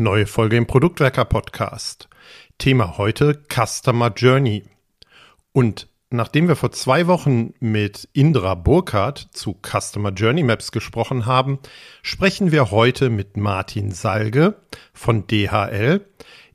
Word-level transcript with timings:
Neue 0.00 0.24
Folge 0.24 0.56
im 0.56 0.66
Produktwerker 0.66 1.26
Podcast. 1.26 2.08
Thema 2.56 2.96
heute 2.96 3.42
Customer 3.52 4.10
Journey. 4.10 4.64
Und 5.52 5.88
nachdem 6.08 6.48
wir 6.48 6.56
vor 6.56 6.72
zwei 6.72 7.06
Wochen 7.06 7.52
mit 7.60 8.08
Indra 8.14 8.54
Burkhardt 8.54 9.28
zu 9.32 9.58
Customer 9.62 10.08
Journey 10.10 10.42
Maps 10.42 10.72
gesprochen 10.72 11.26
haben, 11.26 11.58
sprechen 12.00 12.50
wir 12.50 12.70
heute 12.70 13.10
mit 13.10 13.36
Martin 13.36 13.92
Salge 13.92 14.54
von 14.94 15.26
DHL, 15.26 16.06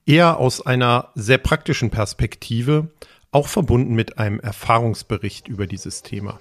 eher 0.08 0.40
aus 0.40 0.66
einer 0.66 1.12
sehr 1.14 1.38
praktischen 1.38 1.92
Perspektive, 1.92 2.90
auch 3.32 3.48
verbunden 3.48 3.94
mit 3.94 4.18
einem 4.18 4.40
Erfahrungsbericht 4.40 5.48
über 5.48 5.68
dieses 5.68 6.02
Thema. 6.02 6.40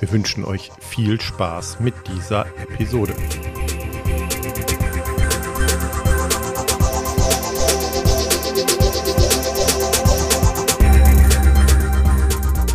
Wir 0.00 0.12
wünschen 0.12 0.44
euch 0.44 0.70
viel 0.78 1.18
Spaß 1.18 1.80
mit 1.80 1.94
dieser 2.06 2.44
Episode. 2.58 3.14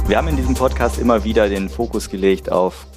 Wir 0.08 0.18
haben 0.18 0.30
in 0.30 0.38
diesem 0.38 0.56
Podcast 0.56 1.00
immer 1.00 1.26
wieder 1.26 1.50
den 1.50 1.68
Fokus 1.68 2.10
gelegt 2.10 2.50
auf 2.50 2.88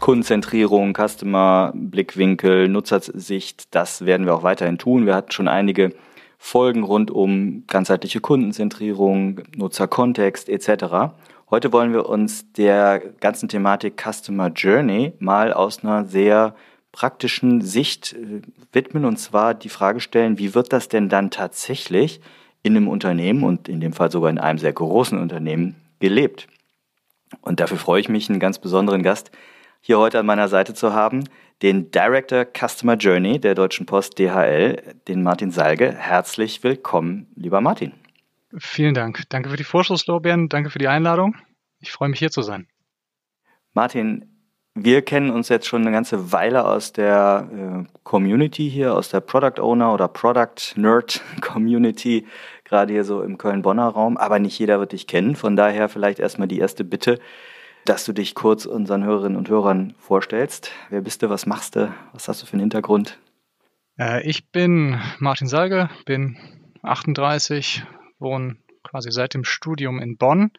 Kundenzentrierung, 0.00 0.94
Customer, 0.94 1.72
Blickwinkel, 1.72 2.66
Nutzersicht. 2.66 3.72
Das 3.72 4.04
werden 4.04 4.26
wir 4.26 4.34
auch 4.34 4.42
weiterhin 4.42 4.76
tun. 4.76 5.06
Wir 5.06 5.14
hatten 5.14 5.30
schon 5.30 5.46
einige 5.46 5.94
Folgen 6.38 6.82
rund 6.82 7.12
um 7.12 7.62
ganzheitliche 7.68 8.18
Kundenzentrierung, 8.20 9.42
Nutzerkontext 9.54 10.48
etc. 10.48 11.14
Heute 11.50 11.72
wollen 11.72 11.92
wir 11.92 12.08
uns 12.08 12.52
der 12.54 12.98
ganzen 13.20 13.48
Thematik 13.48 14.02
Customer 14.02 14.48
Journey 14.48 15.12
mal 15.20 15.52
aus 15.52 15.84
einer 15.84 16.04
sehr 16.04 16.56
praktischen 16.90 17.60
Sicht 17.60 18.14
äh, 18.14 18.42
widmen 18.72 19.04
und 19.04 19.18
zwar 19.18 19.54
die 19.54 19.68
Frage 19.68 20.00
stellen, 20.00 20.40
wie 20.40 20.56
wird 20.56 20.72
das 20.72 20.88
denn 20.88 21.08
dann 21.08 21.30
tatsächlich 21.30 22.20
in 22.64 22.76
einem 22.76 22.88
Unternehmen 22.88 23.44
und 23.44 23.68
in 23.68 23.80
dem 23.80 23.92
Fall 23.92 24.10
sogar 24.10 24.30
in 24.30 24.38
einem 24.38 24.58
sehr 24.58 24.72
großen 24.72 25.16
Unternehmen 25.16 25.76
gelebt? 26.00 26.48
Und 27.40 27.60
dafür 27.60 27.76
freue 27.76 28.00
ich 28.00 28.08
mich, 28.08 28.28
einen 28.28 28.40
ganz 28.40 28.58
besonderen 28.58 29.02
Gast 29.02 29.30
hier 29.80 29.98
heute 29.98 30.18
an 30.18 30.26
meiner 30.26 30.48
Seite 30.48 30.74
zu 30.74 30.92
haben, 30.92 31.24
den 31.62 31.90
Director 31.90 32.44
Customer 32.44 32.96
Journey 32.96 33.38
der 33.38 33.54
Deutschen 33.54 33.86
Post 33.86 34.18
DHL, 34.18 34.94
den 35.08 35.22
Martin 35.22 35.50
Salge. 35.50 35.92
Herzlich 35.92 36.62
willkommen, 36.62 37.28
lieber 37.36 37.60
Martin. 37.60 37.92
Vielen 38.58 38.94
Dank. 38.94 39.22
Danke 39.28 39.50
für 39.50 39.56
die 39.56 39.64
Vorschusslorbeeren, 39.64 40.48
danke 40.48 40.70
für 40.70 40.78
die 40.78 40.88
Einladung. 40.88 41.36
Ich 41.80 41.92
freue 41.92 42.08
mich 42.08 42.18
hier 42.18 42.30
zu 42.30 42.42
sein. 42.42 42.66
Martin, 43.74 44.36
wir 44.74 45.02
kennen 45.02 45.30
uns 45.30 45.48
jetzt 45.48 45.66
schon 45.66 45.82
eine 45.82 45.92
ganze 45.92 46.32
Weile 46.32 46.66
aus 46.66 46.92
der 46.92 47.48
äh, 47.50 47.98
Community 48.02 48.70
hier, 48.70 48.94
aus 48.94 49.08
der 49.08 49.20
Product 49.20 49.60
Owner 49.60 49.92
oder 49.92 50.08
Product 50.08 50.76
Nerd 50.76 51.22
Community 51.40 52.26
gerade 52.66 52.92
hier 52.92 53.04
so 53.04 53.22
im 53.22 53.38
Köln-Bonner 53.38 53.88
Raum, 53.88 54.16
aber 54.16 54.38
nicht 54.38 54.58
jeder 54.58 54.78
wird 54.78 54.92
dich 54.92 55.06
kennen. 55.06 55.36
Von 55.36 55.56
daher 55.56 55.88
vielleicht 55.88 56.18
erstmal 56.18 56.48
die 56.48 56.58
erste 56.58 56.84
Bitte, 56.84 57.18
dass 57.84 58.04
du 58.04 58.12
dich 58.12 58.34
kurz 58.34 58.66
unseren 58.66 59.04
Hörerinnen 59.04 59.38
und 59.38 59.48
Hörern 59.48 59.94
vorstellst. 59.98 60.72
Wer 60.90 61.00
bist 61.00 61.22
du, 61.22 61.30
was 61.30 61.46
machst 61.46 61.76
du, 61.76 61.92
was 62.12 62.28
hast 62.28 62.42
du 62.42 62.46
für 62.46 62.54
einen 62.54 62.62
Hintergrund? 62.62 63.18
Äh, 63.98 64.28
ich 64.28 64.50
bin 64.50 65.00
Martin 65.18 65.46
Salge, 65.46 65.88
bin 66.04 66.36
38, 66.82 67.84
wohne 68.18 68.56
quasi 68.82 69.10
seit 69.10 69.34
dem 69.34 69.44
Studium 69.44 70.00
in 70.00 70.16
Bonn, 70.16 70.50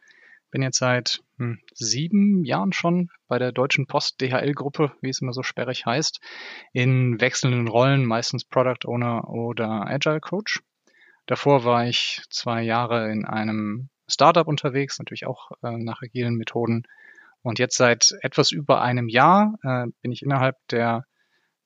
bin 0.51 0.61
jetzt 0.61 0.79
seit 0.79 1.21
hm, 1.37 1.59
sieben 1.73 2.43
Jahren 2.43 2.73
schon 2.73 3.09
bei 3.27 3.37
der 3.37 3.51
Deutschen 3.51 3.87
Post 3.87 4.21
DHL-Gruppe, 4.21 4.93
wie 5.01 5.09
es 5.09 5.21
immer 5.21 5.33
so 5.33 5.43
sperrig 5.43 5.85
heißt, 5.85 6.19
in 6.73 7.19
wechselnden 7.19 7.67
Rollen, 7.67 8.05
meistens 8.05 8.45
Product 8.45 8.87
Owner 8.87 9.27
oder 9.29 9.87
Agile 9.87 10.19
Coach. 10.19 10.61
Davor 11.27 11.65
war 11.65 11.85
ich 11.85 12.21
zwei 12.29 12.63
Jahre 12.63 13.11
in 13.11 13.25
einem 13.25 13.89
Startup 14.07 14.47
unterwegs, 14.47 14.97
natürlich 14.97 15.27
auch 15.27 15.51
äh, 15.61 15.77
nach 15.77 16.01
agilen 16.01 16.35
Methoden. 16.35 16.83
Und 17.41 17.59
jetzt 17.59 17.77
seit 17.77 18.13
etwas 18.21 18.51
über 18.51 18.81
einem 18.81 19.09
Jahr 19.09 19.59
äh, 19.61 19.87
bin 20.01 20.11
ich 20.11 20.23
innerhalb 20.23 20.55
der 20.69 21.05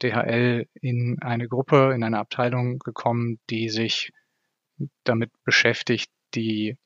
DHL 0.01 0.67
in 0.73 1.19
eine 1.21 1.47
Gruppe, 1.47 1.93
in 1.93 2.03
eine 2.03 2.17
Abteilung 2.17 2.79
gekommen, 2.79 3.39
die 3.51 3.69
sich 3.69 4.11
damit 5.03 5.31
beschäftigt, 5.43 6.11
die, 6.33 6.77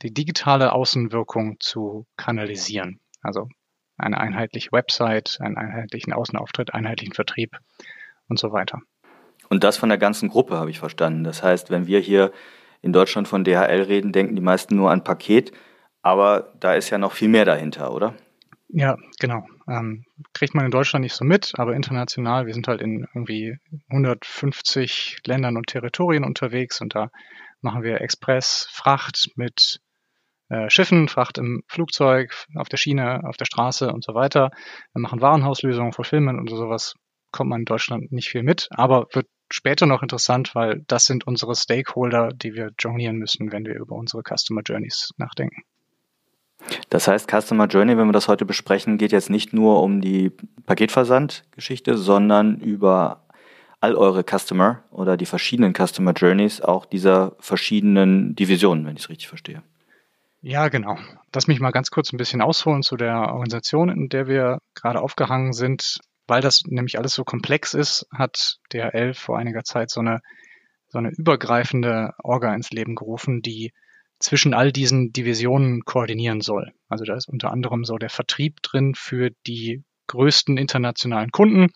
die 0.00 0.12
digitale 0.12 0.72
Außenwirkung 0.72 1.60
zu 1.60 2.06
kanalisieren. 2.16 3.00
Also 3.20 3.48
eine 3.98 4.18
einheitliche 4.18 4.72
Website, 4.72 5.38
einen 5.40 5.58
einheitlichen 5.58 6.14
Außenauftritt, 6.14 6.72
einheitlichen 6.72 7.12
Vertrieb 7.12 7.58
und 8.28 8.38
so 8.38 8.52
weiter. 8.52 8.80
Und 9.48 9.64
das 9.64 9.76
von 9.76 9.88
der 9.88 9.98
ganzen 9.98 10.28
Gruppe, 10.28 10.56
habe 10.56 10.70
ich 10.70 10.78
verstanden. 10.78 11.24
Das 11.24 11.42
heißt, 11.42 11.70
wenn 11.70 11.86
wir 11.86 12.00
hier 12.00 12.32
in 12.82 12.92
Deutschland 12.92 13.28
von 13.28 13.44
DHL 13.44 13.82
reden, 13.82 14.12
denken 14.12 14.36
die 14.36 14.42
meisten 14.42 14.76
nur 14.76 14.90
an 14.90 15.04
Paket, 15.04 15.52
aber 16.02 16.52
da 16.60 16.74
ist 16.74 16.90
ja 16.90 16.98
noch 16.98 17.12
viel 17.12 17.28
mehr 17.28 17.44
dahinter, 17.44 17.92
oder? 17.92 18.14
Ja, 18.68 18.96
genau. 19.18 19.46
Ähm, 19.66 20.04
kriegt 20.34 20.54
man 20.54 20.66
in 20.66 20.70
Deutschland 20.70 21.02
nicht 21.02 21.14
so 21.14 21.24
mit, 21.24 21.52
aber 21.56 21.74
international, 21.74 22.46
wir 22.46 22.52
sind 22.52 22.68
halt 22.68 22.82
in 22.82 23.06
irgendwie 23.14 23.56
150 23.88 25.18
Ländern 25.26 25.56
und 25.56 25.68
Territorien 25.68 26.24
unterwegs 26.24 26.80
und 26.80 26.94
da 26.94 27.10
machen 27.62 27.82
wir 27.82 28.00
Express, 28.02 28.68
Fracht 28.70 29.30
mit 29.36 29.80
äh, 30.50 30.68
Schiffen, 30.68 31.08
Fracht 31.08 31.38
im 31.38 31.62
Flugzeug, 31.66 32.34
auf 32.54 32.68
der 32.68 32.76
Schiene, 32.76 33.22
auf 33.24 33.36
der 33.36 33.46
Straße 33.46 33.90
und 33.90 34.04
so 34.04 34.14
weiter. 34.14 34.50
Wir 34.92 35.00
machen 35.00 35.20
Warenhauslösungen, 35.20 35.92
Fulfillment 35.92 36.38
und 36.38 36.48
sowas. 36.48 36.94
Kommt 37.32 37.50
man 37.50 37.60
in 37.60 37.66
Deutschland 37.66 38.12
nicht 38.12 38.28
viel 38.28 38.42
mit, 38.42 38.68
aber 38.70 39.06
wird 39.12 39.26
später 39.50 39.86
noch 39.86 40.02
interessant, 40.02 40.54
weil 40.54 40.82
das 40.86 41.04
sind 41.04 41.26
unsere 41.26 41.54
Stakeholder, 41.54 42.30
die 42.34 42.54
wir 42.54 42.70
jonglieren 42.78 43.16
müssen, 43.16 43.52
wenn 43.52 43.64
wir 43.64 43.76
über 43.76 43.96
unsere 43.96 44.22
Customer 44.22 44.62
Journeys 44.62 45.10
nachdenken. 45.16 45.62
Das 46.90 47.08
heißt, 47.08 47.30
Customer 47.30 47.66
Journey, 47.66 47.96
wenn 47.96 48.08
wir 48.08 48.12
das 48.12 48.28
heute 48.28 48.44
besprechen, 48.44 48.98
geht 48.98 49.12
jetzt 49.12 49.30
nicht 49.30 49.52
nur 49.52 49.82
um 49.82 50.00
die 50.00 50.32
Paketversandgeschichte, 50.66 51.96
sondern 51.96 52.58
über 52.60 53.24
all 53.80 53.94
eure 53.94 54.24
Customer 54.24 54.82
oder 54.90 55.16
die 55.16 55.26
verschiedenen 55.26 55.72
Customer 55.72 56.12
Journeys 56.12 56.60
auch 56.60 56.84
dieser 56.84 57.36
verschiedenen 57.38 58.34
Divisionen, 58.34 58.84
wenn 58.86 58.96
ich 58.96 59.04
es 59.04 59.08
richtig 59.08 59.28
verstehe. 59.28 59.62
Ja, 60.40 60.68
genau. 60.68 60.96
Lass 61.34 61.48
mich 61.48 61.60
mal 61.60 61.72
ganz 61.72 61.90
kurz 61.90 62.12
ein 62.12 62.16
bisschen 62.16 62.40
ausholen 62.40 62.82
zu 62.82 62.96
der 62.96 63.32
Organisation, 63.32 63.88
in 63.88 64.08
der 64.08 64.28
wir 64.28 64.58
gerade 64.74 65.00
aufgehangen 65.00 65.52
sind. 65.52 65.98
Weil 66.28 66.42
das 66.42 66.62
nämlich 66.66 66.98
alles 66.98 67.14
so 67.14 67.24
komplex 67.24 67.74
ist, 67.74 68.06
hat 68.12 68.58
DHL 68.72 69.14
vor 69.14 69.38
einiger 69.38 69.64
Zeit 69.64 69.90
so 69.90 70.00
eine, 70.00 70.20
so 70.88 70.98
eine 70.98 71.10
übergreifende 71.10 72.12
Orga 72.22 72.54
ins 72.54 72.70
Leben 72.70 72.94
gerufen, 72.94 73.42
die 73.42 73.72
zwischen 74.20 74.52
all 74.52 74.70
diesen 74.70 75.12
Divisionen 75.12 75.84
koordinieren 75.84 76.42
soll. 76.42 76.72
Also 76.88 77.04
da 77.04 77.14
ist 77.14 77.28
unter 77.28 77.50
anderem 77.50 77.84
so 77.84 77.96
der 77.96 78.10
Vertrieb 78.10 78.62
drin 78.62 78.94
für 78.94 79.30
die 79.46 79.84
größten 80.08 80.58
internationalen 80.58 81.30
Kunden. 81.30 81.68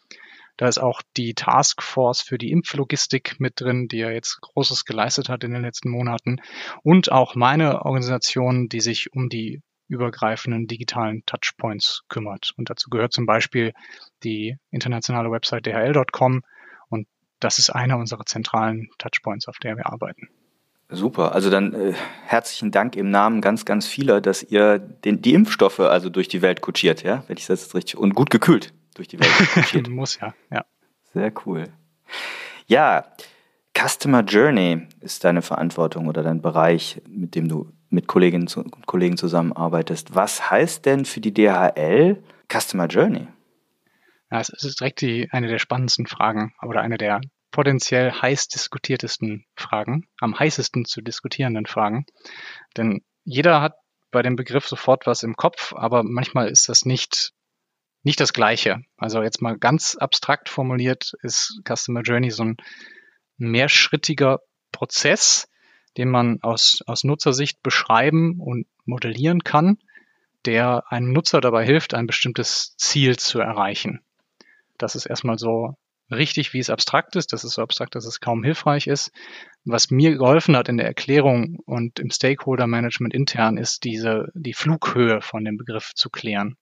Da 0.59 0.69
ist 0.69 0.79
auch 0.79 1.01
die 1.17 1.35
Taskforce 1.35 2.21
für 2.21 2.37
die 2.37 2.51
Impflogistik 2.51 3.37
mit 3.39 3.61
drin, 3.61 3.89
die 3.89 3.99
ja 3.99 4.11
jetzt 4.11 4.41
Großes 4.43 4.85
geleistet 4.85 5.29
hat 5.29 5.45
in 5.45 5.53
den 5.53 5.63
letzten 5.63 5.89
Monaten. 5.89 6.41
Und 6.83 7.11
auch 7.11 7.35
meine 7.35 7.85
Organisation, 7.87 8.69
die 8.69 8.81
sich 8.81 9.13
um 9.15 9.29
die 9.29 9.63
übergreifenden 9.93 10.67
digitalen 10.67 11.23
Touchpoints 11.27 12.03
kümmert. 12.09 12.53
Und 12.57 12.71
dazu 12.71 12.91
gehört 12.91 13.13
zum 13.13 13.27
Beispiel 13.27 13.73
die 14.25 14.57
internationale 14.71 15.31
Website 15.31 15.67
dhl.com 15.67 16.43
und 16.89 17.07
das 17.41 17.59
ist 17.59 17.71
einer 17.71 17.99
unserer 17.99 18.25
zentralen 18.25 18.89
Touchpoints, 18.99 19.49
auf 19.49 19.59
der 19.59 19.77
wir 19.77 19.87
arbeiten. 19.87 20.29
Super, 20.89 21.35
also 21.35 21.49
dann 21.49 21.73
äh, 21.73 21.95
herzlichen 22.27 22.71
Dank 22.71 22.97
im 22.97 23.11
Namen 23.11 23.41
ganz, 23.41 23.65
ganz 23.65 23.87
vieler, 23.87 24.21
dass 24.21 24.43
ihr 24.43 24.79
den, 24.79 25.23
die 25.23 25.33
Impfstoffe 25.33 25.81
also 25.81 26.11
durch 26.11 26.29
die 26.29 26.43
Welt 26.43 26.61
kutschiert, 26.61 27.03
ja, 27.03 27.25
wenn 27.29 27.39
ich 27.39 27.47
das 27.47 27.63
jetzt 27.63 27.75
richtig 27.75 27.97
und 27.97 28.15
gut 28.15 28.29
gekühlt 28.29 28.75
durch 28.95 29.09
die 29.09 29.19
Welt 29.19 29.31
kutschiert. 29.55 29.89
Muss 29.89 30.19
ja, 30.21 30.35
ja. 30.51 30.65
Sehr 31.15 31.33
cool. 31.47 31.69
Ja, 32.67 33.07
Customer 33.77 34.23
Journey 34.23 34.87
ist 35.01 35.25
deine 35.25 35.41
Verantwortung 35.41 36.09
oder 36.09 36.23
dein 36.23 36.43
Bereich, 36.43 37.01
mit 37.09 37.35
dem 37.35 37.49
du 37.49 37.73
mit 37.93 38.07
Kolleginnen 38.07 38.49
und 38.57 38.87
Kollegen 38.87 39.17
zusammenarbeitest. 39.17 40.15
Was 40.15 40.51
heißt 40.51 40.87
denn 40.87 41.05
für 41.05 41.21
die 41.21 41.33
DHL 41.33 42.23
Customer 42.51 42.87
Journey? 42.87 43.29
Ja, 44.31 44.41
es 44.41 44.49
ist 44.49 44.81
direkt 44.81 45.03
die, 45.03 45.29
eine 45.31 45.49
der 45.49 45.59
spannendsten 45.59 46.07
Fragen 46.07 46.55
oder 46.63 46.81
eine 46.81 46.97
der 46.97 47.21
potenziell 47.51 48.11
heiß 48.11 48.49
diskutiertesten 48.49 49.45
Fragen, 49.57 50.09
am 50.19 50.39
heißesten 50.39 50.87
zu 50.87 51.03
diskutierenden 51.03 51.67
Fragen. 51.67 52.07
Denn 52.77 53.03
jeder 53.25 53.61
hat 53.61 53.75
bei 54.11 54.23
dem 54.23 54.37
Begriff 54.37 54.67
sofort 54.67 55.07
was 55.07 55.23
im 55.23 55.37
Kopf, 55.37 55.75
aber 55.75 56.03
manchmal 56.03 56.49
ist 56.49 56.71
das 56.71 56.87
nicht, 56.87 57.33
nicht 58.03 58.21
das 58.21 58.33
Gleiche. 58.33 58.83
Also 58.97 59.23
jetzt 59.23 59.43
mal 59.43 59.59
ganz 59.59 59.97
abstrakt 59.97 60.49
formuliert 60.49 61.13
ist 61.23 61.61
Customer 61.69 62.01
Journey 62.01 62.31
so 62.31 62.45
ein 62.45 62.57
mehrschrittiger 63.37 64.41
Prozess, 64.73 65.47
den 65.97 66.09
man 66.09 66.39
aus, 66.43 66.83
aus 66.87 67.05
Nutzersicht 67.05 67.63
beschreiben 67.63 68.41
und 68.41 68.67
modellieren 68.85 69.45
kann, 69.45 69.79
der 70.45 70.85
einem 70.91 71.13
Nutzer 71.13 71.41
dabei 71.41 71.65
hilft, 71.65 71.95
ein 71.95 72.07
bestimmtes 72.07 72.75
Ziel 72.77 73.17
zu 73.17 73.41
erreichen. 73.41 74.01
Das 74.79 74.97
ist 74.97 75.07
erstmal 75.07 75.39
so 75.39 75.77
richtig, 76.11 76.53
wie 76.53 76.59
es 76.59 76.71
abstrakt 76.71 77.17
ist. 77.17 77.33
Das 77.33 77.45
ist 77.45 77.55
so 77.55 77.63
abstrakt, 77.63 77.95
dass 77.95 78.07
es 78.07 78.21
kaum 78.21 78.43
hilfreich 78.43 78.87
ist. 78.87 79.13
Was 79.65 79.91
mir 79.91 80.17
geholfen 80.17 80.57
hat 80.57 80.69
in 80.69 80.77
der 80.77 80.87
Erklärung 80.87 81.59
und 81.65 81.99
im 81.99 82.11
Stakeholder-Management 82.11 83.15
intern, 83.15 83.57
ist 83.57 83.85
diese, 83.85 84.29
die 84.35 84.55
Flughöhe 84.55 85.21
von 85.21 85.45
dem 85.45 85.57
Begriff 85.57 85.93
zu 85.95 86.11
klären. 86.11 86.57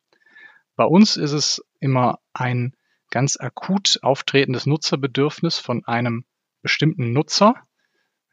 Bei 0.77 0.85
uns 0.85 1.17
ist 1.17 1.33
es 1.33 1.65
immer 1.81 2.19
ein 2.33 2.75
ganz 3.11 3.39
akut 3.39 3.99
auftretendes 4.03 4.67
Nutzerbedürfnis 4.67 5.59
von 5.59 5.85
einem 5.85 6.25
bestimmten 6.63 7.13
Nutzer 7.13 7.55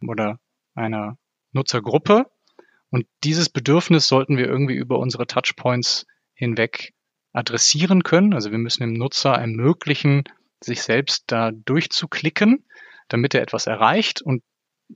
oder 0.02 0.40
einer 0.77 1.18
Nutzergruppe. 1.51 2.25
Und 2.89 3.06
dieses 3.24 3.50
Bedürfnis 3.50 4.07
sollten 4.07 4.38
wir 4.38 4.47
irgendwie 4.47 4.75
über 4.75 5.00
unsere 5.00 5.27
Touchpoints 5.27 6.06
hinweg 6.33 6.94
adressieren 7.33 8.03
können. 8.03 8.33
Also 8.33 8.51
wir 8.51 8.57
müssen 8.57 8.83
dem 8.83 8.94
Nutzer 8.94 9.33
ermöglichen, 9.33 10.24
sich 10.63 10.81
selbst 10.81 11.25
da 11.27 11.51
durchzuklicken, 11.51 12.65
damit 13.09 13.35
er 13.35 13.41
etwas 13.41 13.68
erreicht. 13.68 14.21
Und 14.21 14.44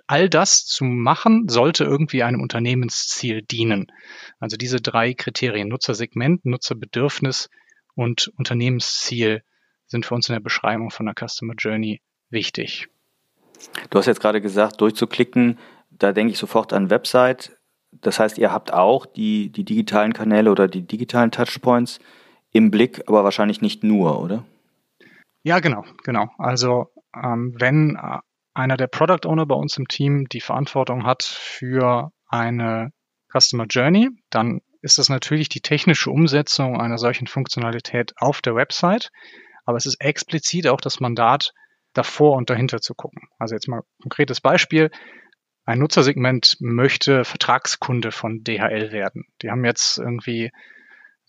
all 0.08 0.30
das 0.30 0.66
zu 0.66 0.86
machen, 0.86 1.50
sollte 1.50 1.84
irgendwie 1.84 2.24
einem 2.24 2.42
Unternehmensziel 2.42 3.42
dienen. 3.42 3.92
Also 4.40 4.58
diese 4.58 4.82
drei 4.82 5.14
Kriterien, 5.14 5.68
Nutzersegment, 5.68 6.46
Nutzerbedürfnis 6.46 7.50
und 7.94 8.32
Unternehmensziel, 8.38 9.44
sind 9.88 10.06
für 10.06 10.16
uns 10.16 10.30
in 10.30 10.34
der 10.34 10.40
Beschreibung 10.40 10.90
von 10.90 11.06
der 11.06 11.16
Customer 11.16 11.54
Journey 11.58 12.02
wichtig. 12.30 12.88
Du 13.90 13.98
hast 13.98 14.06
jetzt 14.06 14.22
gerade 14.22 14.42
gesagt, 14.42 14.82
durchzuklicken, 14.82 15.58
da 15.90 16.12
denke 16.14 16.34
ich 16.34 16.40
sofort 16.40 16.74
an 16.74 16.90
Website. 16.90 17.58
Das 17.92 18.20
heißt, 18.20 18.38
ihr 18.38 18.52
habt 18.52 18.74
auch 18.74 19.06
die, 19.06 19.52
die 19.52 19.66
digitalen 19.66 20.14
Kanäle 20.14 20.52
oder 20.52 20.68
die 20.68 20.82
digitalen 20.82 21.32
Touchpoints 21.32 22.00
im 22.52 22.72
Blick, 22.72 23.04
aber 23.08 23.24
wahrscheinlich 23.24 23.62
nicht 23.62 23.84
nur, 23.84 24.22
oder? 24.22 24.44
Ja, 25.44 25.60
genau, 25.60 25.84
genau. 26.04 26.30
Also 26.38 26.88
ähm, 27.16 27.56
wenn 27.58 27.96
äh, 27.96 28.20
einer 28.54 28.78
der 28.78 28.88
Product 28.88 29.28
Owner 29.28 29.46
bei 29.46 29.56
uns 29.56 29.78
im 29.78 29.88
Team 29.88 30.28
die 30.30 30.42
Verantwortung 30.42 31.06
hat 31.06 31.24
für 31.24 32.12
eine 32.28 32.92
Customer 33.32 33.66
Journey, 33.66 34.10
dann 34.30 34.62
ist 34.82 34.98
das 34.98 35.10
natürlich 35.10 35.50
die 35.50 35.62
technische 35.62 36.12
Umsetzung 36.12 36.80
einer 36.80 36.98
solchen 36.98 37.28
Funktionalität 37.28 38.14
auf 38.18 38.42
der 38.42 38.56
Website, 38.56 39.10
aber 39.66 39.78
es 39.78 39.86
ist 39.86 40.02
explizit 40.02 40.68
auch 40.68 40.82
das 40.82 41.00
Mandat, 41.00 41.54
davor 41.94 42.38
und 42.38 42.50
dahinter 42.50 42.82
zu 42.82 42.94
gucken. 42.94 43.28
Also 43.38 43.56
jetzt 43.56 43.68
mal 43.68 43.82
konkretes 44.02 44.42
Beispiel. 44.42 44.90
Ein 45.66 45.80
Nutzersegment 45.80 46.58
möchte 46.60 47.24
Vertragskunde 47.24 48.12
von 48.12 48.44
DHL 48.44 48.92
werden. 48.92 49.26
Die 49.42 49.52
haben 49.52 49.64
jetzt 49.64 49.98
irgendwie 49.98 50.52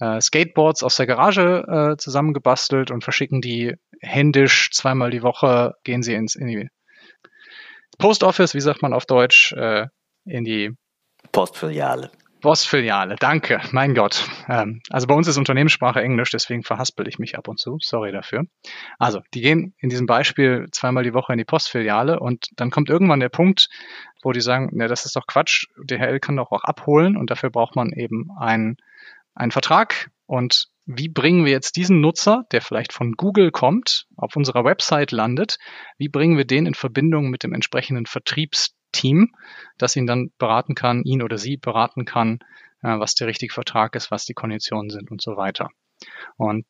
äh, 0.00 0.20
Skateboards 0.20 0.82
aus 0.82 0.96
der 0.96 1.06
Garage 1.06 1.64
äh, 1.68 1.96
zusammengebastelt 1.96 2.90
und 2.90 3.04
verschicken 3.04 3.40
die 3.40 3.74
händisch 4.00 4.70
zweimal 4.72 5.10
die 5.10 5.22
Woche, 5.22 5.74
gehen 5.84 6.02
sie 6.02 6.14
ins 6.14 6.34
in 6.34 6.46
die 6.48 6.68
Post 7.98 8.24
Office, 8.24 8.54
wie 8.54 8.60
sagt 8.60 8.82
man 8.82 8.94
auf 8.94 9.06
Deutsch, 9.06 9.52
äh, 9.52 9.86
in 10.24 10.44
die 10.44 10.74
Postfiliale. 11.30 12.10
Postfiliale, 12.42 13.16
danke, 13.18 13.60
mein 13.70 13.94
Gott. 13.94 14.28
Ähm, 14.48 14.82
also 14.90 15.06
bei 15.06 15.14
uns 15.14 15.28
ist 15.28 15.38
Unternehmenssprache 15.38 16.02
Englisch, 16.02 16.30
deswegen 16.30 16.64
verhaspel 16.64 17.08
ich 17.08 17.18
mich 17.18 17.38
ab 17.38 17.48
und 17.48 17.58
zu. 17.58 17.78
Sorry 17.80 18.12
dafür. 18.12 18.44
Also, 18.98 19.20
die 19.32 19.40
gehen 19.40 19.74
in 19.78 19.88
diesem 19.88 20.06
Beispiel 20.06 20.66
zweimal 20.72 21.04
die 21.04 21.14
Woche 21.14 21.32
in 21.32 21.38
die 21.38 21.44
Postfiliale 21.44 22.20
und 22.20 22.48
dann 22.56 22.70
kommt 22.70 22.90
irgendwann 22.90 23.20
der 23.20 23.28
Punkt, 23.28 23.68
wo 24.22 24.32
die 24.32 24.40
sagen, 24.40 24.70
ne, 24.72 24.88
das 24.88 25.06
ist 25.06 25.16
doch 25.16 25.26
Quatsch, 25.26 25.66
DHL 25.82 26.20
kann 26.20 26.36
doch 26.36 26.52
auch 26.52 26.64
abholen 26.64 27.16
und 27.16 27.30
dafür 27.30 27.50
braucht 27.50 27.76
man 27.76 27.90
eben 27.92 28.28
einen, 28.38 28.76
einen 29.34 29.52
Vertrag 29.52 30.10
und 30.26 30.66
wie 30.84 31.08
bringen 31.08 31.44
wir 31.44 31.52
jetzt 31.52 31.76
diesen 31.76 32.00
Nutzer, 32.00 32.44
der 32.50 32.60
vielleicht 32.60 32.92
von 32.92 33.12
Google 33.12 33.52
kommt, 33.52 34.06
auf 34.16 34.34
unserer 34.34 34.64
Website 34.64 35.12
landet, 35.12 35.58
wie 35.96 36.08
bringen 36.08 36.36
wir 36.36 36.44
den 36.44 36.66
in 36.66 36.74
Verbindung 36.74 37.30
mit 37.30 37.44
dem 37.44 37.54
entsprechenden 37.54 38.06
Vertriebsteam, 38.92 39.34
das 39.78 39.96
ihn 39.96 40.06
dann 40.06 40.30
beraten 40.38 40.74
kann, 40.74 41.02
ihn 41.02 41.22
oder 41.22 41.38
sie 41.38 41.56
beraten 41.56 42.04
kann, 42.04 42.40
äh, 42.82 42.98
was 42.98 43.14
der 43.14 43.26
richtige 43.26 43.52
Vertrag 43.52 43.94
ist, 43.96 44.10
was 44.10 44.24
die 44.24 44.34
Konditionen 44.34 44.90
sind 44.90 45.10
und 45.10 45.20
so 45.22 45.36
weiter. 45.36 45.70
Und 46.36 46.66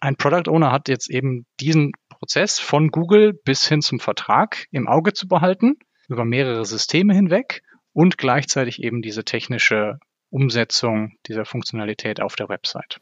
ein 0.00 0.16
Product 0.16 0.50
Owner 0.50 0.72
hat 0.72 0.88
jetzt 0.88 1.10
eben 1.10 1.46
diesen 1.60 1.92
Prozess 2.08 2.58
von 2.58 2.88
Google 2.88 3.32
bis 3.32 3.66
hin 3.66 3.80
zum 3.80 4.00
Vertrag 4.00 4.66
im 4.70 4.88
Auge 4.88 5.12
zu 5.12 5.28
behalten, 5.28 5.76
über 6.08 6.24
mehrere 6.24 6.64
Systeme 6.64 7.14
hinweg 7.14 7.62
und 7.92 8.18
gleichzeitig 8.18 8.82
eben 8.82 9.02
diese 9.02 9.24
technische 9.24 9.98
Umsetzung 10.30 11.16
dieser 11.26 11.44
Funktionalität 11.44 12.20
auf 12.20 12.34
der 12.34 12.48
Website 12.48 13.00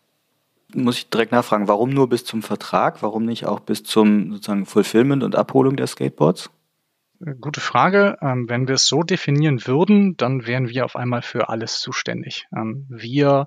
muss 0.75 0.97
ich 0.97 1.11
direkt 1.11 1.32
nachfragen, 1.32 1.69
warum 1.69 1.91
nur 1.91 2.08
bis 2.08 2.25
zum 2.25 2.43
Vertrag? 2.43 3.03
Warum 3.03 3.26
nicht 3.26 3.44
auch 3.44 3.61
bis 3.61 3.85
zum 3.85 4.32
sozusagen 4.32 4.65
Fulfillment 4.65 5.23
und 5.23 5.37
Abholung 5.37 5.76
der 5.76 5.87
Skateboards? 5.87 6.50
Gute 7.40 7.60
Frage. 7.60 8.16
Ähm, 8.20 8.48
wenn 8.48 8.66
wir 8.66 8.74
es 8.74 8.86
so 8.86 9.02
definieren 9.02 9.64
würden, 9.66 10.16
dann 10.16 10.46
wären 10.46 10.69
wir 10.69 10.84
auf 10.84 10.96
einmal 10.96 11.22
für 11.22 11.48
alles 11.48 11.80
zuständig. 11.80 12.46
Ähm, 12.56 12.86
wir 12.88 13.46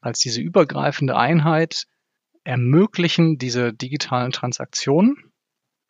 als 0.00 0.20
diese 0.20 0.40
übergreifende 0.40 1.16
Einheit 1.16 1.86
ermöglichen 2.44 3.36
diese 3.36 3.72
digitalen 3.74 4.30
Transaktionen, 4.30 5.16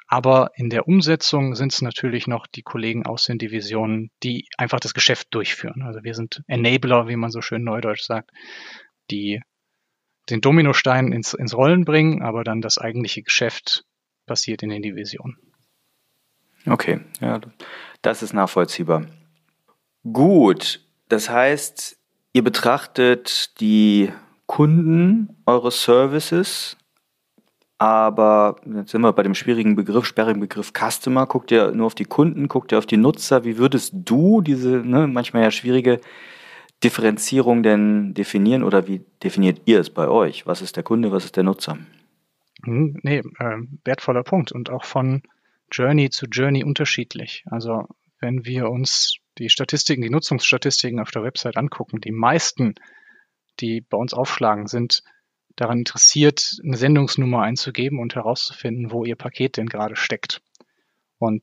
aber 0.09 0.51
in 0.55 0.71
der 0.71 0.89
Umsetzung 0.89 1.55
sind 1.55 1.73
es 1.73 1.83
natürlich 1.83 2.27
noch 2.27 2.47
die 2.47 2.63
Kollegen 2.63 3.05
aus 3.05 3.25
den 3.25 3.39
Divisionen, 3.39 4.11
die 4.23 4.49
einfach 4.57 4.81
das 4.81 4.95
Geschäft 4.95 5.29
durchführen. 5.33 5.83
Also 5.83 6.03
wir 6.03 6.15
sind 6.15 6.43
Enabler, 6.49 7.07
wie 7.07 7.17
man 7.17 7.31
so 7.31 7.43
schön 7.43 7.63
neudeutsch 7.63 8.03
sagt, 8.03 8.31
die 9.11 9.43
den 10.31 10.41
Dominostein 10.41 11.13
ins, 11.13 11.35
ins 11.35 11.55
Rollen 11.55 11.85
bringen, 11.85 12.23
aber 12.23 12.45
dann 12.45 12.63
das 12.63 12.79
eigentliche 12.79 13.23
Geschäft 13.23 13.85
passiert 14.27 14.63
in 14.63 14.71
den 14.71 14.83
Divisionen. 14.83 15.50
Okay, 16.67 17.01
ja, 17.21 17.41
das 18.03 18.23
ist 18.23 18.33
nachvollziehbar. 18.33 19.07
Gut, 20.13 20.81
das 21.09 21.29
heißt, 21.29 21.99
ihr 22.33 22.45
betrachtet 22.45 23.61
die 23.61 24.11
Kunden 24.47 25.43
eures 25.47 25.83
Services, 25.83 26.77
aber 27.79 28.57
jetzt 28.75 28.91
sind 28.91 29.01
wir 29.01 29.13
bei 29.13 29.23
dem 29.23 29.35
schwierigen 29.35 29.75
Begriff, 29.75 30.05
sperrigen 30.05 30.41
Begriff 30.41 30.73
Customer. 30.73 31.27
Guckt 31.27 31.51
ihr 31.51 31.73
nur 31.73 31.87
auf 31.87 31.95
die 31.95 32.05
Kunden, 32.05 32.47
guckt 32.47 32.73
ihr 32.73 32.79
auf 32.79 32.87
die 32.87 32.99
Nutzer. 32.99 33.45
Wie 33.45 33.57
würdest 33.57 33.95
du 33.95 34.43
diese 34.43 34.69
ne, 34.69 35.07
manchmal 35.07 35.45
ja 35.45 35.51
schwierige 35.51 36.01
Differenzierung 36.85 37.63
denn 37.63 38.13
definieren 38.13 38.65
oder 38.65 38.87
wie 38.87 39.05
definiert 39.23 39.63
ihr 39.65 39.81
es 39.81 39.89
bei 39.89 40.09
euch? 40.09 40.47
Was 40.47 40.61
ist 40.61 40.77
der 40.77 40.83
Kunde, 40.83 41.11
was 41.11 41.25
ist 41.25 41.37
der 41.37 41.45
Nutzer? 41.45 41.79
Hm, 42.65 42.99
nee, 43.03 43.19
äh, 43.19 43.57
wertvoller 43.85 44.25
Punkt 44.25 44.53
und 44.53 44.69
auch 44.69 44.85
von 44.85 45.23
Journey 45.71 46.11
zu 46.11 46.27
Journey 46.27 46.65
unterschiedlich. 46.65 47.45
Also 47.51 47.87
wenn 48.21 48.45
wir 48.45 48.69
uns 48.71 49.17
die 49.39 49.49
Statistiken, 49.49 50.03
die 50.03 50.11
Nutzungsstatistiken 50.11 51.01
auf 51.01 51.11
der 51.11 51.23
Website 51.23 51.57
angucken, 51.57 52.01
die 52.01 52.13
meisten, 52.13 52.75
die 53.61 53.81
bei 53.81 53.97
uns 53.97 54.13
aufschlagen, 54.13 54.67
sind 54.67 55.03
daran 55.57 55.79
interessiert, 55.79 56.59
eine 56.65 56.77
Sendungsnummer 56.77 57.43
einzugeben 57.43 57.99
und 57.99 58.15
herauszufinden, 58.15 58.93
wo 58.93 59.05
ihr 59.05 59.17
Paket 59.17 59.57
denn 59.57 59.67
gerade 59.67 59.97
steckt. 59.97 60.43
Und 61.19 61.43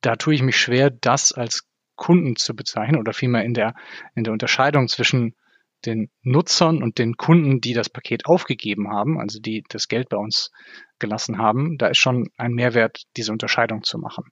da 0.00 0.16
tue 0.16 0.34
ich 0.34 0.42
mich 0.42 0.56
schwer, 0.56 0.90
das 0.90 1.32
als 1.32 1.68
Kunden 1.94 2.36
zu 2.36 2.56
bezeichnen 2.56 2.98
oder 2.98 3.12
vielmehr 3.12 3.44
in 3.44 3.54
der, 3.54 3.74
in 4.14 4.24
der 4.24 4.32
Unterscheidung 4.32 4.88
zwischen 4.88 5.36
den 5.86 6.10
Nutzern 6.22 6.82
und 6.82 6.98
den 6.98 7.16
Kunden, 7.16 7.60
die 7.60 7.74
das 7.74 7.88
Paket 7.88 8.26
aufgegeben 8.26 8.90
haben, 8.90 9.18
also 9.18 9.40
die 9.40 9.64
das 9.68 9.88
Geld 9.88 10.08
bei 10.08 10.16
uns 10.16 10.50
gelassen 10.98 11.38
haben, 11.38 11.78
da 11.78 11.88
ist 11.88 11.98
schon 11.98 12.30
ein 12.36 12.52
Mehrwert, 12.52 13.02
diese 13.16 13.32
Unterscheidung 13.32 13.82
zu 13.82 13.98
machen. 13.98 14.24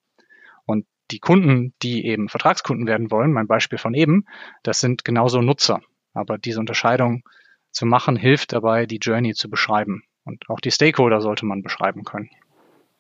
Und 0.65 0.87
die 1.11 1.19
Kunden, 1.19 1.75
die 1.83 2.07
eben 2.07 2.29
Vertragskunden 2.29 2.87
werden 2.87 3.11
wollen, 3.11 3.33
mein 3.33 3.49
Beispiel 3.49 3.79
von 3.79 3.95
eben, 3.95 4.25
das 4.63 4.81
sind 4.81 5.05
genauso 5.05 5.41
Nutzer. 5.41 5.81
Aber 6.15 6.39
diese 6.39 6.61
Unterscheidung 6.61 7.23
zu 7.71 7.87
machen, 7.87 8.17
hilft 8.17 8.53
dabei, 8.53 8.87
die 8.87 8.99
Journey 8.99 9.35
zu 9.35 9.49
beschreiben. 9.49 10.03
Und 10.25 10.49
auch 10.49 10.61
die 10.61 10.71
Stakeholder 10.71 11.21
sollte 11.21 11.47
man 11.47 11.63
beschreiben 11.63 12.05
können. 12.05 12.31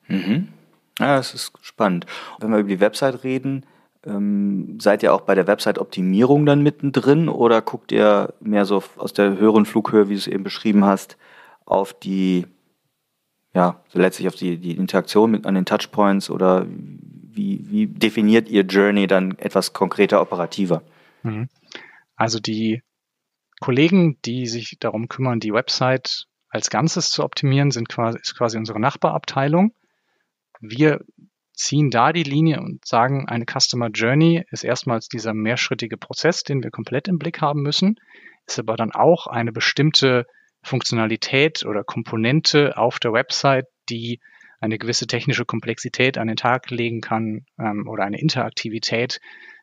Mhm. 0.09 0.49
Ja, 0.99 1.17
das 1.17 1.35
ist 1.35 1.53
spannend. 1.63 2.07
Wenn 2.41 2.51
wir 2.51 2.59
über 2.59 2.69
die 2.69 2.81
Website 2.81 3.25
reden, 3.25 3.65
ähm, 4.07 4.79
seid 4.81 5.03
ihr 5.03 5.13
auch 5.13 5.23
bei 5.23 5.35
der 5.35 5.47
Website-Optimierung 5.47 6.47
dann 6.47 6.63
mittendrin 6.63 7.29
oder 7.29 7.61
guckt 7.63 7.93
ihr 7.93 8.35
mehr 8.41 8.65
so 8.65 8.83
aus 8.97 9.13
der 9.13 9.37
höheren 9.39 9.67
Flughöhe, 9.67 10.09
wie 10.09 10.15
du 10.15 10.19
es 10.19 10.27
eben 10.27 10.45
beschrieben 10.45 10.85
hast, 10.85 11.17
auf 11.67 11.93
die, 11.93 12.47
ja, 13.55 13.83
so 13.89 13.99
letztlich 13.99 14.29
auf 14.29 14.35
die, 14.35 14.57
die 14.59 14.77
Interaktion 14.77 15.31
mit, 15.31 15.47
an 15.47 15.55
den 15.55 15.67
Touchpoints 15.67 16.31
oder 16.31 16.67
wie, 16.69 17.65
wie 17.71 17.87
definiert 17.87 18.49
ihr 18.49 18.63
Journey 18.63 19.07
dann 19.07 19.37
etwas 19.39 19.73
konkreter, 19.73 20.21
operativer? 20.21 20.83
Mhm. 21.23 21.49
Also 22.17 22.41
die 22.41 22.83
Kollegen, 23.61 24.19
die 24.25 24.47
sich 24.47 24.79
darum 24.81 25.09
kümmern, 25.09 25.41
die 25.41 25.53
Website 25.53 26.27
als 26.49 26.71
Ganzes 26.71 27.11
zu 27.11 27.23
optimieren, 27.23 27.71
sind 27.71 27.89
quasi, 27.89 28.19
ist 28.21 28.37
quasi 28.37 28.57
unsere 28.59 28.81
Nachbarabteilung. 28.81 29.73
Wir 30.61 31.05
ziehen 31.61 31.91
da 31.91 32.13
die 32.13 32.23
Linie 32.23 32.61
und 32.61 32.87
sagen, 32.87 33.29
eine 33.29 33.45
Customer 33.45 33.89
Journey 33.89 34.45
ist 34.51 34.65
erstmals 34.65 35.09
dieser 35.09 35.35
mehrschrittige 35.35 35.97
Prozess, 35.97 36.43
den 36.43 36.63
wir 36.63 36.71
komplett 36.71 37.07
im 37.07 37.19
Blick 37.19 37.41
haben 37.41 37.63
müssen, 37.63 37.97
ist 38.47 38.59
aber 38.59 38.77
dann 38.77 38.93
auch 38.93 39.27
eine 39.27 39.53
bestimmte 39.53 40.27
Funktionalität 40.63 41.65
oder 41.65 41.85
Komponente 41.85 42.77
auf 42.77 42.99
der 42.99 43.13
Website, 43.13 43.67
die 43.89 44.21
eine 44.61 44.79
gewisse 44.79 45.07
technische 45.07 45.45
Komplexität 45.45 46.19
an 46.19 46.29
den 46.29 46.37
Tag 46.37 46.71
legen 46.71 47.01
kann 47.01 47.45
ähm, 47.59 47.87
oder 47.89 48.05
eine 48.05 48.21
Interaktivität, 48.21 49.21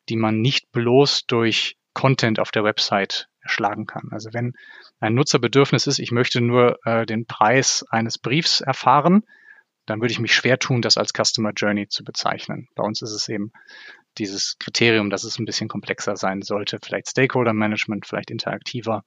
die 0.10 0.16
man 0.16 0.40
nicht 0.40 0.72
bloß 0.72 1.26
durch 1.26 1.78
Content 1.94 2.40
auf 2.40 2.52
der 2.52 2.64
Website 2.64 3.28
erschlagen 3.42 3.86
kann. 3.86 4.10
Also 4.12 4.30
wenn 4.34 4.54
ein 5.00 5.14
Nutzerbedürfnis 5.14 5.88
ist, 5.88 6.00
ich 6.00 6.12
möchte 6.12 6.42
nur 6.42 6.78
äh, 6.86 7.06
den 7.06 7.26
Preis 7.26 7.84
eines 7.90 8.18
Briefs 8.18 8.62
erfahren, 8.62 9.24
dann 9.88 10.02
würde 10.02 10.12
ich 10.12 10.20
mich 10.20 10.36
schwer 10.36 10.60
tun, 10.60 10.82
das 10.82 10.98
als 10.98 11.14
Customer 11.14 11.52
Journey 11.56 11.88
zu 11.88 12.04
bezeichnen. 12.04 12.68
Bei 12.76 12.84
uns 12.84 13.02
ist 13.02 13.12
es 13.12 13.28
eben 13.30 13.52
dieses 14.18 14.58
Kriterium, 14.60 15.10
dass 15.10 15.24
es 15.24 15.40
ein 15.40 15.46
bisschen 15.46 15.70
komplexer 15.70 16.18
sein 16.18 16.42
sollte, 16.42 16.80
vielleicht 16.84 17.10
Stakeholder 17.10 17.54
Management, 17.54 18.06
vielleicht 18.06 18.30
interaktiver. 18.30 19.04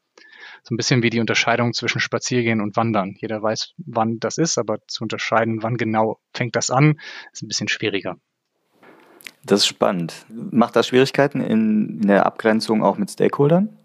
So 0.63 0.75
ein 0.75 0.77
bisschen 0.77 1.03
wie 1.03 1.11
die 1.11 1.21
Unterscheidung 1.21 1.75
zwischen 1.75 2.01
Spaziergehen 2.01 2.61
und 2.61 2.77
Wandern. 2.77 3.15
Jeder 3.19 3.43
weiß, 3.43 3.75
wann 3.77 4.19
das 4.21 4.39
ist, 4.39 4.57
aber 4.57 4.79
zu 4.87 5.05
unterscheiden, 5.05 5.63
wann 5.63 5.77
genau 5.77 6.19
fängt 6.33 6.57
das 6.57 6.71
an, 6.71 6.99
ist 7.33 7.43
ein 7.43 7.49
bisschen 7.49 7.69
schwieriger. 7.69 8.17
Das 9.45 9.61
ist 9.61 9.67
spannend. 9.67 10.27
Macht 10.29 10.77
das 10.77 10.89
Schwierigkeiten 10.89 11.41
in, 11.41 12.01
in 12.01 12.09
der 12.09 12.27
Abgrenzung 12.27 12.83
auch 12.83 12.99
mit 12.99 13.11
Stakeholdern? 13.11 13.77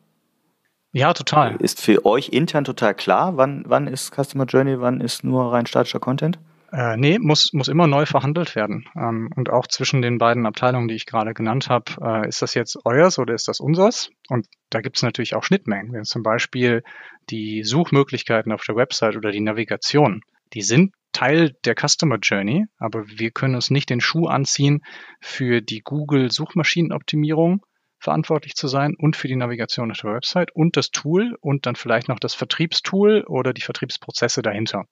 Ja, 0.92 1.14
total. 1.14 1.58
Ist 1.58 1.82
für 1.82 2.06
euch 2.06 2.30
intern 2.30 2.64
total 2.64 2.94
klar, 2.94 3.36
wann, 3.36 3.66
wann 3.68 3.88
ist 3.88 4.16
Customer 4.16 4.46
Journey, 4.46 4.80
wann 4.80 5.02
ist 5.02 5.26
nur 5.26 5.52
rein 5.52 5.66
statischer 5.66 6.00
Content? 6.00 6.40
Äh, 6.76 6.98
nee, 6.98 7.20
muss, 7.20 7.54
muss 7.54 7.70
immer 7.70 7.88
neu 7.88 8.06
verhandelt 8.06 8.54
werden. 8.54 8.84
Ähm, 8.98 9.30
und 9.38 9.50
auch 9.50 9.66
zwischen 9.66 10.02
den 10.02 10.18
beiden 10.18 10.46
Abteilungen, 10.46 10.90
die 10.90 10.96
ich 10.96 11.06
gerade 11.06 11.34
genannt 11.34 11.70
habe, 11.70 11.86
äh, 12.02 12.28
ist 12.28 12.42
das 12.42 12.54
jetzt 12.54 12.78
euers 12.84 13.18
oder 13.18 13.34
ist 13.34 13.48
das 13.48 13.62
unseres? 13.62 14.10
Und 14.28 14.46
da 14.72 14.82
gibt 14.82 14.98
es 14.98 15.04
natürlich 15.04 15.36
auch 15.36 15.44
Schnittmengen. 15.44 15.94
Wenn 15.94 16.04
zum 16.04 16.22
Beispiel 16.22 16.84
die 17.30 17.64
Suchmöglichkeiten 17.64 18.52
auf 18.52 18.66
der 18.66 18.76
Website 18.76 19.16
oder 19.16 19.32
die 19.32 19.40
Navigation, 19.40 20.20
die 20.54 20.64
sind 20.64 20.92
Teil 21.14 21.56
der 21.64 21.76
Customer 21.76 22.18
Journey, 22.22 22.66
aber 22.78 23.08
wir 23.08 23.32
können 23.32 23.56
uns 23.56 23.72
nicht 23.72 23.90
den 23.90 24.02
Schuh 24.02 24.28
anziehen, 24.28 24.82
für 25.22 25.62
die 25.62 25.80
Google 25.80 26.30
Suchmaschinenoptimierung 26.30 27.66
verantwortlich 28.00 28.56
zu 28.56 28.68
sein 28.68 28.96
und 28.98 29.16
für 29.16 29.30
die 29.30 29.38
Navigation 29.38 29.92
auf 29.92 30.00
der 30.00 30.14
Website 30.14 30.54
und 30.54 30.76
das 30.76 30.92
Tool 30.92 31.38
und 31.40 31.66
dann 31.68 31.78
vielleicht 31.78 32.10
noch 32.10 32.20
das 32.20 32.34
Vertriebstool 32.34 33.24
oder 33.28 33.54
die 33.54 33.62
Vertriebsprozesse 33.62 34.42
dahinter. 34.42 34.88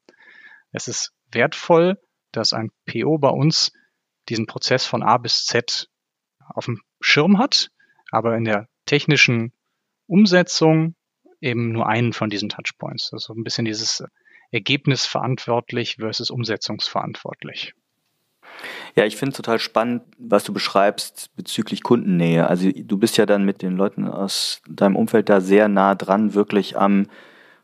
Es 0.74 0.88
ist 0.88 1.13
wertvoll, 1.32 1.98
dass 2.32 2.51
ein 2.51 2.72
PO 2.86 3.18
bei 3.20 3.30
uns 3.30 3.72
diesen 4.27 4.48
Prozess 4.48 4.86
von 4.86 5.03
A 5.03 5.18
bis 5.18 5.46
Z 5.46 5.88
auf 6.39 6.65
dem 6.65 6.82
Schirm 7.00 7.38
hat, 7.38 7.70
aber 8.12 8.36
in 8.36 8.44
der 8.44 8.68
technischen 8.86 9.53
Umsetzung 10.08 10.96
eben 11.39 11.72
nur 11.72 11.88
einen 11.88 12.13
von 12.13 12.30
diesen 12.30 12.50
Touchpoints. 12.50 13.12
Also 13.13 13.34
ein 13.34 13.44
bisschen 13.44 13.65
dieses 13.65 14.03
Ergebnis 14.51 15.06
verantwortlich 15.06 15.98
versus 16.00 16.30
umsetzungsverantwortlich. 16.30 17.74
Ja, 18.96 19.06
ich 19.06 19.15
finde 19.15 19.32
es 19.32 19.38
total 19.38 19.60
spannend, 19.60 20.03
was 20.18 20.44
du 20.44 20.53
beschreibst 20.53 21.36
bezüglich 21.36 21.84
Kundennähe. 21.84 22.48
Also 22.48 22.70
du 22.72 22.98
bist 22.98 23.18
ja 23.18 23.25
dann 23.25 23.46
mit 23.46 23.62
den 23.62 23.75
Leuten 23.75 24.08
aus 24.08 24.62
deinem 24.70 24.96
Umfeld 24.96 25.30
da 25.30 25.42
sehr 25.42 25.68
nah 25.68 25.96
dran, 25.96 26.34
wirklich 26.34 26.77
am 26.77 27.08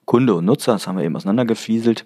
Kunde 0.05 0.33
und 0.33 0.45
Nutzer. 0.45 0.73
Das 0.73 0.87
haben 0.87 0.97
wir 0.97 1.05
eben 1.05 1.15
auseinandergefieselt. 1.15 2.05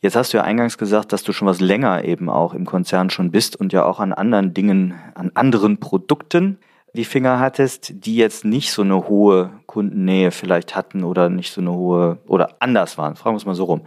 Jetzt 0.00 0.14
hast 0.14 0.32
du 0.32 0.36
ja 0.36 0.44
eingangs 0.44 0.78
gesagt, 0.78 1.12
dass 1.12 1.24
du 1.24 1.32
schon 1.32 1.48
was 1.48 1.60
länger 1.60 2.04
eben 2.04 2.30
auch 2.30 2.54
im 2.54 2.66
Konzern 2.66 3.10
schon 3.10 3.32
bist 3.32 3.56
und 3.56 3.72
ja 3.72 3.84
auch 3.84 3.98
an 3.98 4.12
anderen 4.12 4.54
Dingen, 4.54 4.94
an 5.14 5.32
anderen 5.34 5.80
Produkten 5.80 6.58
die 6.94 7.04
Finger 7.04 7.40
hattest, 7.40 8.04
die 8.04 8.16
jetzt 8.16 8.44
nicht 8.44 8.72
so 8.72 8.82
eine 8.82 9.08
hohe 9.08 9.50
Kundennähe 9.66 10.30
vielleicht 10.30 10.74
hatten 10.76 11.04
oder 11.04 11.28
nicht 11.28 11.52
so 11.52 11.60
eine 11.60 11.72
hohe 11.72 12.18
oder 12.26 12.56
anders 12.60 12.96
waren. 12.96 13.16
Fragen 13.16 13.34
wir 13.34 13.38
es 13.38 13.46
mal 13.46 13.54
so 13.54 13.64
rum. 13.64 13.86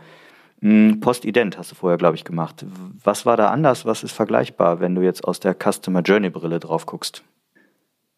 Hm, 0.62 1.00
Postident 1.00 1.58
hast 1.58 1.72
du 1.72 1.76
vorher, 1.76 1.98
glaube 1.98 2.16
ich, 2.16 2.24
gemacht. 2.24 2.66
Was 3.04 3.26
war 3.26 3.38
da 3.38 3.50
anders? 3.50 3.86
Was 3.86 4.04
ist 4.04 4.12
vergleichbar, 4.12 4.80
wenn 4.80 4.96
du 4.96 5.02
jetzt 5.02 5.24
aus 5.24 5.40
der 5.40 5.56
Customer 5.56 6.02
Journey 6.02 6.30
Brille 6.30 6.60
drauf 6.60 6.86
guckst? 6.86 7.24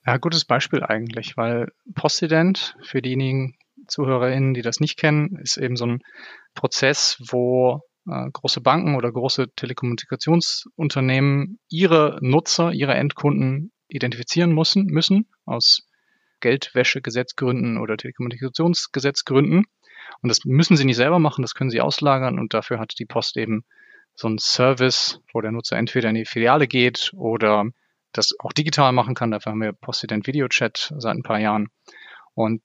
Ja, 0.05 0.17
gutes 0.17 0.43
Beispiel 0.43 0.83
eigentlich, 0.83 1.37
weil 1.37 1.71
Postident 1.95 2.75
für 2.81 3.01
diejenigen, 3.01 3.55
ZuhörerInnen, 3.87 4.53
die 4.53 4.61
das 4.61 4.79
nicht 4.79 4.97
kennen, 4.97 5.37
ist 5.41 5.57
eben 5.57 5.75
so 5.75 5.85
ein 5.85 6.03
Prozess, 6.53 7.17
wo 7.19 7.81
äh, 8.07 8.29
große 8.31 8.61
Banken 8.61 8.95
oder 8.95 9.11
große 9.11 9.53
Telekommunikationsunternehmen 9.55 11.59
ihre 11.69 12.19
Nutzer, 12.21 12.71
ihre 12.71 12.93
Endkunden 12.93 13.71
identifizieren 13.87 14.53
müssen, 14.53 14.85
müssen 14.85 15.27
aus 15.45 15.87
Geldwäschegesetzgründen 16.39 17.77
oder 17.77 17.97
Telekommunikationsgesetzgründen. 17.97 19.65
Und 20.21 20.29
das 20.29 20.45
müssen 20.45 20.77
sie 20.77 20.85
nicht 20.85 20.97
selber 20.97 21.19
machen, 21.19 21.41
das 21.41 21.55
können 21.55 21.69
sie 21.69 21.81
auslagern 21.81 22.39
und 22.39 22.53
dafür 22.53 22.79
hat 22.79 22.93
die 22.99 23.05
Post 23.05 23.37
eben 23.37 23.65
so 24.15 24.27
einen 24.27 24.37
Service, 24.37 25.19
wo 25.31 25.41
der 25.41 25.51
Nutzer 25.51 25.77
entweder 25.77 26.09
in 26.09 26.15
die 26.15 26.25
Filiale 26.25 26.67
geht 26.67 27.11
oder 27.15 27.65
das 28.11 28.33
auch 28.39 28.53
digital 28.53 28.91
machen 28.91 29.15
kann. 29.15 29.31
Dafür 29.31 29.53
haben 29.53 29.61
wir 29.61 29.73
Postident 29.73 30.27
Video 30.27 30.47
Chat 30.47 30.93
seit 30.97 31.15
ein 31.15 31.23
paar 31.23 31.39
Jahren. 31.39 31.69
Und 32.35 32.61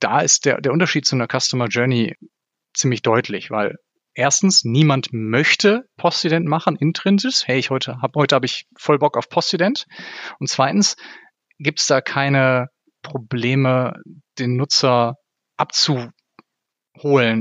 da 0.00 0.20
ist 0.20 0.44
der, 0.44 0.60
der 0.60 0.72
Unterschied 0.72 1.06
zu 1.06 1.14
einer 1.14 1.28
Customer 1.28 1.68
Journey 1.68 2.16
ziemlich 2.74 3.02
deutlich, 3.02 3.50
weil 3.50 3.76
erstens 4.14 4.64
niemand 4.64 5.08
möchte 5.12 5.84
Postident 5.96 6.46
machen 6.46 6.76
intrinsisch. 6.76 7.42
Hey, 7.46 7.58
ich 7.58 7.70
heute 7.70 8.00
habe 8.02 8.18
heute 8.20 8.34
habe 8.34 8.46
ich 8.46 8.66
voll 8.76 8.98
Bock 8.98 9.16
auf 9.16 9.28
Postident. 9.28 9.86
Und 10.38 10.48
zweitens 10.48 10.96
gibt 11.58 11.80
es 11.80 11.86
da 11.86 12.00
keine 12.00 12.68
Probleme, 13.02 14.00
den 14.38 14.56
Nutzer 14.56 15.16
abzuholen 15.56 16.12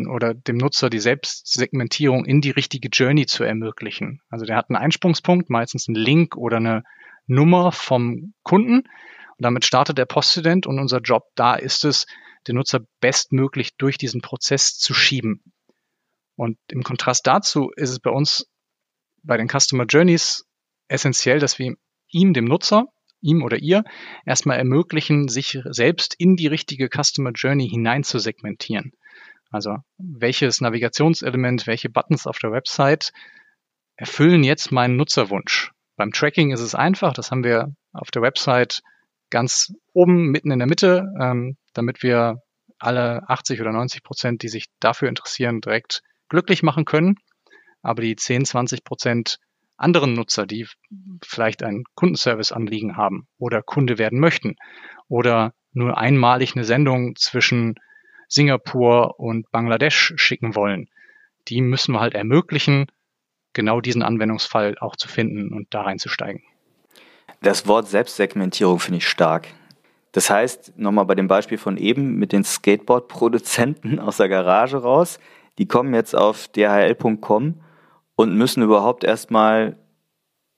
oder 0.08 0.34
dem 0.34 0.58
Nutzer 0.58 0.90
die 0.90 1.00
Selbstsegmentierung 1.00 2.26
in 2.26 2.42
die 2.42 2.52
richtige 2.52 2.90
Journey 2.90 3.26
zu 3.26 3.44
ermöglichen. 3.44 4.22
Also 4.30 4.46
der 4.46 4.58
hat 4.58 4.70
einen 4.70 4.78
Einsprungspunkt, 4.78 5.50
meistens 5.50 5.88
einen 5.88 5.96
Link 5.96 6.36
oder 6.36 6.58
eine 6.58 6.84
Nummer 7.28 7.72
vom 7.72 8.34
Kunden. 8.44 8.80
Und 8.80 9.46
damit 9.46 9.66
startet 9.66 9.98
der 9.98 10.06
Postident 10.06 10.68
und 10.68 10.80
unser 10.80 11.00
Job 11.00 11.24
da 11.36 11.56
ist 11.56 11.86
es, 11.86 12.06
den 12.48 12.56
Nutzer 12.56 12.82
bestmöglich 13.00 13.76
durch 13.78 13.98
diesen 13.98 14.22
Prozess 14.22 14.78
zu 14.78 14.94
schieben. 14.94 15.44
Und 16.36 16.58
im 16.70 16.84
Kontrast 16.84 17.28
dazu 17.28 17.72
ist 17.76 17.90
es 17.90 18.00
bei 18.00 18.10
uns 18.10 18.48
bei 19.24 19.38
den 19.38 19.48
Customer 19.48 19.86
Journeys 19.86 20.46
essentiell, 20.88 21.40
dass 21.40 21.60
wir 21.60 21.76
ihm, 22.10 22.34
dem 22.34 22.46
Nutzer, 22.46 22.88
ihm 23.22 23.44
oder 23.44 23.58
ihr, 23.58 23.84
erstmal 24.26 24.58
ermöglichen, 24.58 25.28
sich 25.28 25.60
selbst 25.66 26.16
in 26.18 26.36
die 26.36 26.48
richtige 26.48 26.90
Customer 26.90 27.32
Journey 27.32 27.70
hinein 27.70 28.04
zu 28.04 28.20
segmentieren. 28.20 28.94
Also 29.52 29.78
welches 29.98 30.62
Navigationselement, 30.62 31.68
welche 31.68 31.90
Buttons 31.90 32.26
auf 32.26 32.40
der 32.40 32.52
Website 32.52 33.12
erfüllen 33.96 34.44
jetzt 34.44 34.72
meinen 34.72 34.96
Nutzerwunsch. 34.96 35.72
Beim 35.98 36.12
Tracking 36.12 36.52
ist 36.52 36.62
es 36.62 36.74
einfach, 36.74 37.14
das 37.14 37.30
haben 37.30 37.44
wir 37.44 37.76
auf 37.92 38.10
der 38.10 38.22
Website 38.22 38.82
ganz 39.30 39.74
oben, 39.94 40.32
mitten 40.32 40.52
in 40.52 40.60
der 40.60 40.68
Mitte, 40.68 41.06
ähm, 41.20 41.58
damit 41.74 42.04
wir 42.04 42.42
alle 42.80 43.28
80 43.30 43.62
oder 43.62 43.72
90 43.72 44.04
Prozent, 44.04 44.44
die 44.44 44.50
sich 44.50 44.66
dafür 44.80 45.10
interessieren, 45.10 45.62
direkt 45.62 46.02
glücklich 46.30 46.64
machen 46.64 46.86
können. 46.86 47.16
Aber 47.82 48.02
die 48.02 48.16
10, 48.16 48.46
20 48.46 48.84
Prozent 48.84 49.38
anderen 49.78 50.14
Nutzer, 50.14 50.46
die 50.46 50.68
vielleicht 51.24 51.64
ein 51.64 51.84
Kundenservice-Anliegen 51.96 52.98
haben 52.98 53.28
oder 53.38 53.62
Kunde 53.62 53.98
werden 53.98 54.20
möchten 54.20 54.56
oder 55.08 55.54
nur 55.74 55.98
einmalig 55.98 56.56
eine 56.56 56.66
Sendung 56.66 57.16
zwischen 57.16 57.76
Singapur 58.28 59.20
und 59.20 59.50
Bangladesch 59.52 60.14
schicken 60.16 60.56
wollen, 60.56 60.90
die 61.48 61.62
müssen 61.62 61.94
wir 61.94 62.00
halt 62.00 62.14
ermöglichen, 62.14 62.88
genau 63.54 63.82
diesen 63.82 64.04
Anwendungsfall 64.04 64.78
auch 64.80 64.96
zu 64.96 65.08
finden 65.08 65.54
und 65.54 65.68
da 65.74 65.82
reinzusteigen. 65.82 66.44
Das 67.42 67.68
Wort 67.68 67.88
Selbstsegmentierung 67.88 68.80
finde 68.80 69.00
ich 69.00 69.08
stark. 69.08 69.48
Das 70.12 70.30
heißt, 70.30 70.78
nochmal 70.78 71.06
bei 71.06 71.16
dem 71.16 71.28
Beispiel 71.28 71.58
von 71.58 71.78
eben 71.78 72.16
mit 72.16 72.34
den 72.34 72.44
Skateboard-Produzenten 72.44 74.00
aus 74.00 74.18
der 74.18 74.30
Garage 74.30 74.78
raus, 74.78 75.20
die 75.58 75.68
kommen 75.68 75.94
jetzt 75.94 76.16
auf 76.16 76.48
dhl.com 76.50 77.62
und 78.16 78.36
müssen 78.36 78.64
überhaupt 78.64 79.04
erstmal 79.04 79.78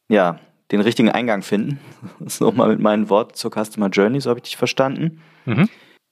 ja, 0.09 0.39
den 0.71 0.81
richtigen 0.81 1.09
Eingang 1.09 1.41
finden. 1.41 1.79
Das 2.19 2.35
ist 2.35 2.41
nochmal 2.41 2.69
mit 2.69 2.79
meinen 2.79 3.09
Worten 3.09 3.35
zur 3.35 3.51
Customer 3.51 3.89
Journey, 3.89 4.19
so 4.19 4.29
habe 4.29 4.39
ich 4.39 4.43
dich 4.43 4.57
verstanden. 4.57 5.21
Mhm. 5.45 5.69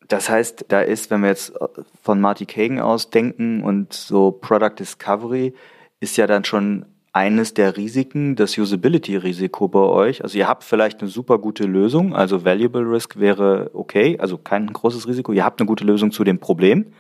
Das 0.08 0.30
heißt, 0.30 0.66
da 0.68 0.82
ist, 0.82 1.10
wenn 1.10 1.22
wir 1.22 1.30
jetzt 1.30 1.54
von 2.02 2.20
Marty 2.20 2.46
Kagan 2.46 2.80
aus 2.80 3.10
denken 3.10 3.64
und 3.64 3.94
so 3.94 4.32
Product 4.32 4.76
Discovery, 4.78 5.54
ist 6.00 6.18
ja 6.18 6.28
dann 6.28 6.44
schon 6.44 6.86
eines 7.14 7.54
der 7.54 7.76
Risiken, 7.76 8.36
das 8.36 8.58
Usability-Risiko 8.58 9.68
bei 9.68 9.80
euch. 9.80 10.24
Also 10.24 10.38
ihr 10.38 10.48
habt 10.48 10.64
vielleicht 10.64 11.02
eine 11.02 11.10
super 11.10 11.40
gute 11.40 11.66
Lösung, 11.66 12.16
also 12.16 12.46
Valuable 12.46 12.90
Risk 12.90 13.20
wäre 13.20 13.70
okay, 13.74 14.18
also 14.20 14.38
kein 14.38 14.72
großes 14.72 15.08
Risiko. 15.08 15.34
Ihr 15.34 15.44
habt 15.44 15.60
eine 15.60 15.68
gute 15.68 15.84
Lösung 15.84 16.12
zu 16.12 16.24
dem 16.24 16.40
Problem, 16.40 16.94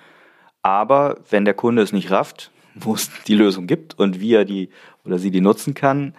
aber 0.61 1.17
wenn 1.29 1.45
der 1.45 1.53
Kunde 1.53 1.81
es 1.81 1.93
nicht 1.93 2.11
rafft, 2.11 2.51
wo 2.75 2.93
es 2.93 3.09
die 3.27 3.35
Lösung 3.35 3.67
gibt 3.67 3.97
und 3.97 4.19
wie 4.19 4.33
er 4.33 4.45
die 4.45 4.69
oder 5.05 5.17
sie 5.17 5.31
die 5.31 5.41
nutzen 5.41 5.73
kann, 5.73 6.13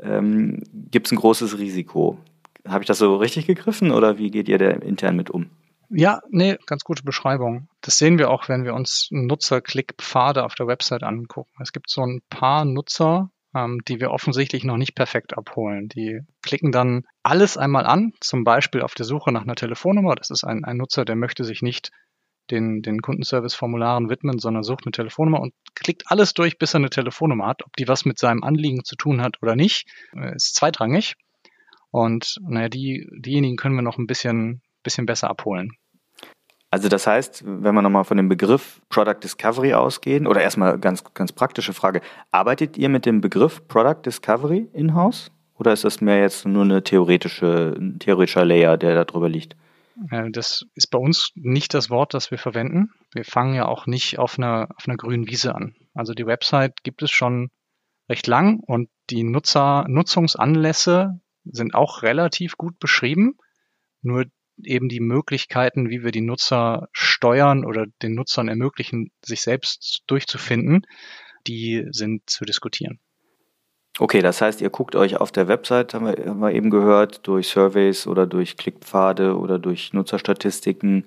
ähm, 0.00 0.62
gibt 0.72 1.06
es 1.06 1.12
ein 1.12 1.16
großes 1.16 1.58
Risiko. 1.58 2.18
Habe 2.66 2.82
ich 2.82 2.88
das 2.88 2.98
so 2.98 3.16
richtig 3.16 3.46
gegriffen 3.46 3.92
oder 3.92 4.18
wie 4.18 4.30
geht 4.30 4.48
ihr 4.48 4.58
da 4.58 4.70
intern 4.70 5.16
mit 5.16 5.30
um? 5.30 5.50
Ja, 5.88 6.20
nee, 6.30 6.56
ganz 6.66 6.82
gute 6.82 7.04
Beschreibung. 7.04 7.68
Das 7.80 7.96
sehen 7.96 8.18
wir 8.18 8.30
auch, 8.30 8.48
wenn 8.48 8.64
wir 8.64 8.74
uns 8.74 9.08
Nutzerklickpfade 9.12 10.44
auf 10.44 10.56
der 10.56 10.66
Website 10.66 11.04
angucken. 11.04 11.52
Es 11.60 11.72
gibt 11.72 11.90
so 11.90 12.02
ein 12.02 12.22
paar 12.28 12.64
Nutzer, 12.64 13.30
ähm, 13.56 13.80
die 13.88 14.00
wir 14.00 14.10
offensichtlich 14.10 14.64
noch 14.64 14.76
nicht 14.76 14.94
perfekt 14.94 15.36
abholen. 15.36 15.88
Die 15.88 16.20
klicken 16.42 16.72
dann 16.72 17.04
alles 17.22 17.56
einmal 17.56 17.86
an, 17.86 18.12
zum 18.20 18.44
Beispiel 18.44 18.82
auf 18.82 18.94
der 18.94 19.06
Suche 19.06 19.32
nach 19.32 19.42
einer 19.42 19.54
Telefonnummer. 19.54 20.14
Das 20.14 20.30
ist 20.30 20.44
ein, 20.44 20.64
ein 20.64 20.76
Nutzer, 20.76 21.04
der 21.04 21.16
möchte 21.16 21.44
sich 21.44 21.62
nicht 21.62 21.90
den, 22.50 22.82
den 22.82 23.00
Kundenservice-Formularen 23.00 24.08
widmen, 24.08 24.38
sondern 24.38 24.62
sucht 24.62 24.86
eine 24.86 24.92
Telefonnummer 24.92 25.40
und 25.40 25.54
klickt 25.74 26.04
alles 26.06 26.34
durch, 26.34 26.58
bis 26.58 26.74
er 26.74 26.80
eine 26.80 26.90
Telefonnummer 26.90 27.46
hat. 27.46 27.64
Ob 27.64 27.74
die 27.76 27.88
was 27.88 28.04
mit 28.04 28.18
seinem 28.18 28.44
Anliegen 28.44 28.84
zu 28.84 28.94
tun 28.94 29.22
hat 29.22 29.42
oder 29.42 29.56
nicht, 29.56 29.88
äh, 30.14 30.34
ist 30.34 30.54
zweitrangig. 30.54 31.14
Und 31.90 32.36
naja, 32.42 32.68
die, 32.68 33.08
diejenigen 33.16 33.56
können 33.56 33.74
wir 33.74 33.82
noch 33.82 33.98
ein 33.98 34.06
bisschen, 34.06 34.60
bisschen 34.82 35.06
besser 35.06 35.30
abholen. 35.30 35.72
Also 36.76 36.90
das 36.90 37.06
heißt, 37.06 37.42
wenn 37.46 37.74
wir 37.74 37.80
nochmal 37.80 38.04
von 38.04 38.18
dem 38.18 38.28
Begriff 38.28 38.82
Product 38.90 39.16
Discovery 39.24 39.72
ausgehen, 39.72 40.26
oder 40.26 40.42
erstmal 40.42 40.78
ganz, 40.78 41.02
ganz 41.14 41.32
praktische 41.32 41.72
Frage, 41.72 42.02
arbeitet 42.32 42.76
ihr 42.76 42.90
mit 42.90 43.06
dem 43.06 43.22
Begriff 43.22 43.66
Product 43.66 44.02
Discovery 44.04 44.68
in-house? 44.74 45.30
Oder 45.54 45.72
ist 45.72 45.84
das 45.84 46.02
mehr 46.02 46.20
jetzt 46.20 46.44
nur 46.44 46.64
eine 46.64 46.84
theoretische, 46.84 47.74
ein 47.78 47.98
theoretischer 47.98 48.44
Layer, 48.44 48.76
der 48.76 48.94
da 48.94 49.04
drüber 49.06 49.30
liegt? 49.30 49.56
Das 50.32 50.66
ist 50.74 50.90
bei 50.90 50.98
uns 50.98 51.30
nicht 51.34 51.72
das 51.72 51.88
Wort, 51.88 52.12
das 52.12 52.30
wir 52.30 52.36
verwenden. 52.36 52.90
Wir 53.14 53.24
fangen 53.24 53.54
ja 53.54 53.64
auch 53.64 53.86
nicht 53.86 54.18
auf 54.18 54.38
einer, 54.38 54.68
auf 54.76 54.86
einer 54.86 54.98
grünen 54.98 55.26
Wiese 55.28 55.54
an. 55.54 55.76
Also 55.94 56.12
die 56.12 56.26
Website 56.26 56.82
gibt 56.82 57.00
es 57.00 57.10
schon 57.10 57.48
recht 58.10 58.26
lang 58.26 58.60
und 58.60 58.90
die 59.08 59.24
Nutzer, 59.24 59.86
Nutzungsanlässe 59.88 61.22
sind 61.46 61.74
auch 61.74 62.02
relativ 62.02 62.58
gut 62.58 62.78
beschrieben. 62.78 63.38
Nur 64.02 64.26
eben 64.62 64.88
die 64.88 65.00
Möglichkeiten, 65.00 65.90
wie 65.90 66.02
wir 66.02 66.12
die 66.12 66.20
Nutzer 66.20 66.88
steuern 66.92 67.64
oder 67.64 67.86
den 68.02 68.14
Nutzern 68.14 68.48
ermöglichen, 68.48 69.10
sich 69.22 69.42
selbst 69.42 70.02
durchzufinden, 70.06 70.86
die 71.46 71.86
sind 71.90 72.28
zu 72.28 72.44
diskutieren. 72.44 72.98
Okay, 73.98 74.20
das 74.20 74.42
heißt, 74.42 74.60
ihr 74.60 74.68
guckt 74.68 74.94
euch 74.94 75.16
auf 75.16 75.32
der 75.32 75.48
Website, 75.48 75.94
haben 75.94 76.06
wir, 76.06 76.26
haben 76.26 76.40
wir 76.40 76.52
eben 76.52 76.68
gehört, 76.68 77.26
durch 77.26 77.48
Surveys 77.48 78.06
oder 78.06 78.26
durch 78.26 78.58
Klickpfade 78.58 79.38
oder 79.38 79.58
durch 79.58 79.94
Nutzerstatistiken 79.94 81.06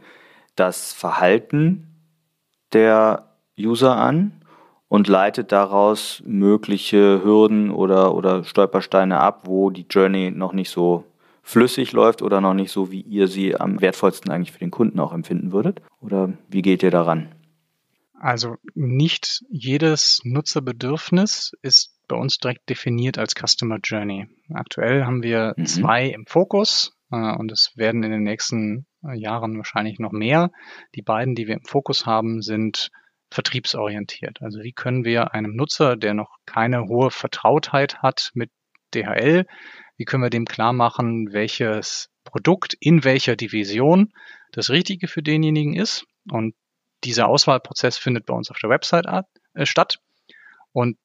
das 0.55 0.91
Verhalten 0.93 1.87
der 2.73 3.35
User 3.59 3.95
an 3.95 4.43
und 4.87 5.07
leitet 5.07 5.51
daraus 5.51 6.23
mögliche 6.25 7.23
Hürden 7.23 7.69
oder, 7.69 8.15
oder 8.15 8.43
Stolpersteine 8.43 9.19
ab, 9.19 9.41
wo 9.45 9.69
die 9.69 9.85
Journey 9.87 10.31
noch 10.31 10.53
nicht 10.53 10.71
so 10.71 11.05
flüssig 11.49 11.93
läuft 11.93 12.21
oder 12.21 12.41
noch 12.41 12.53
nicht 12.53 12.71
so, 12.71 12.91
wie 12.91 13.01
ihr 13.01 13.27
sie 13.27 13.55
am 13.55 13.81
wertvollsten 13.81 14.31
eigentlich 14.31 14.51
für 14.51 14.59
den 14.59 14.69
Kunden 14.69 14.99
auch 14.99 15.11
empfinden 15.11 15.51
würdet? 15.51 15.81
Oder 15.99 16.33
wie 16.47 16.61
geht 16.61 16.83
ihr 16.83 16.91
daran? 16.91 17.33
Also 18.13 18.57
nicht 18.75 19.43
jedes 19.49 20.21
Nutzerbedürfnis 20.23 21.53
ist 21.63 21.95
bei 22.07 22.15
uns 22.15 22.37
direkt 22.37 22.69
definiert 22.69 23.17
als 23.17 23.33
Customer 23.33 23.79
Journey. 23.83 24.27
Aktuell 24.53 25.05
haben 25.05 25.23
wir 25.23 25.53
mhm. 25.57 25.65
zwei 25.65 26.05
im 26.07 26.25
Fokus 26.27 26.95
äh, 27.11 27.15
und 27.15 27.51
es 27.51 27.71
werden 27.75 28.03
in 28.03 28.11
den 28.11 28.23
nächsten 28.23 28.85
äh, 29.03 29.17
Jahren 29.17 29.57
wahrscheinlich 29.57 29.97
noch 29.97 30.11
mehr. 30.11 30.51
Die 30.93 31.01
beiden, 31.01 31.33
die 31.33 31.47
wir 31.47 31.55
im 31.55 31.65
Fokus 31.65 32.05
haben, 32.05 32.43
sind 32.43 32.91
vertriebsorientiert. 33.31 34.41
Also 34.41 34.59
wie 34.61 34.73
können 34.73 35.03
wir 35.03 35.33
einem 35.33 35.55
Nutzer, 35.55 35.95
der 35.95 36.13
noch 36.13 36.37
keine 36.45 36.85
hohe 36.85 37.09
Vertrautheit 37.09 38.03
hat 38.03 38.31
mit 38.33 38.51
DHL, 38.93 39.45
wie 39.99 40.05
können 40.05 40.23
wir 40.23 40.29
dem 40.29 40.45
klar 40.45 40.71
machen, 40.71 41.33
welches 41.33 42.09
Produkt 42.23 42.73
in 42.79 43.03
welcher 43.03 43.35
Division 43.35 44.13
das 44.53 44.69
Richtige 44.69 45.09
für 45.09 45.21
denjenigen 45.21 45.75
ist. 45.75 46.05
Und 46.31 46.55
dieser 47.03 47.27
Auswahlprozess 47.27 47.97
findet 47.97 48.25
bei 48.25 48.33
uns 48.33 48.49
auf 48.49 48.57
der 48.59 48.69
Website 48.69 49.05
äh, 49.53 49.65
statt. 49.65 49.99
Und 50.71 50.97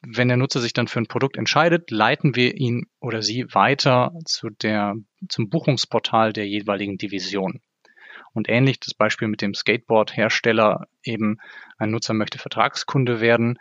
wenn 0.00 0.26
der 0.26 0.36
Nutzer 0.36 0.60
sich 0.60 0.72
dann 0.72 0.88
für 0.88 0.98
ein 0.98 1.06
Produkt 1.06 1.36
entscheidet, 1.36 1.92
leiten 1.92 2.34
wir 2.34 2.56
ihn 2.56 2.86
oder 2.98 3.22
sie 3.22 3.46
weiter 3.52 4.12
zu 4.24 4.50
der, 4.50 4.96
zum 5.28 5.48
Buchungsportal 5.48 6.32
der 6.32 6.48
jeweiligen 6.48 6.98
Division. 6.98 7.60
Und 8.32 8.48
ähnlich 8.48 8.80
das 8.80 8.94
Beispiel 8.94 9.28
mit 9.28 9.40
dem 9.40 9.54
Skateboard-Hersteller 9.54 10.88
eben, 11.04 11.38
ein 11.78 11.92
Nutzer 11.92 12.14
möchte 12.14 12.38
Vertragskunde 12.38 13.20
werden. 13.20 13.58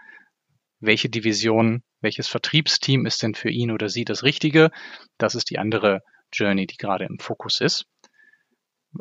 Welche 0.81 1.09
Division, 1.09 1.83
welches 2.01 2.27
Vertriebsteam 2.27 3.05
ist 3.05 3.21
denn 3.23 3.35
für 3.35 3.49
ihn 3.49 3.71
oder 3.71 3.87
sie 3.87 4.03
das 4.03 4.23
Richtige? 4.23 4.71
Das 5.17 5.35
ist 5.35 5.49
die 5.49 5.59
andere 5.59 6.01
Journey, 6.33 6.65
die 6.67 6.77
gerade 6.77 7.05
im 7.05 7.19
Fokus 7.19 7.61
ist. 7.61 7.85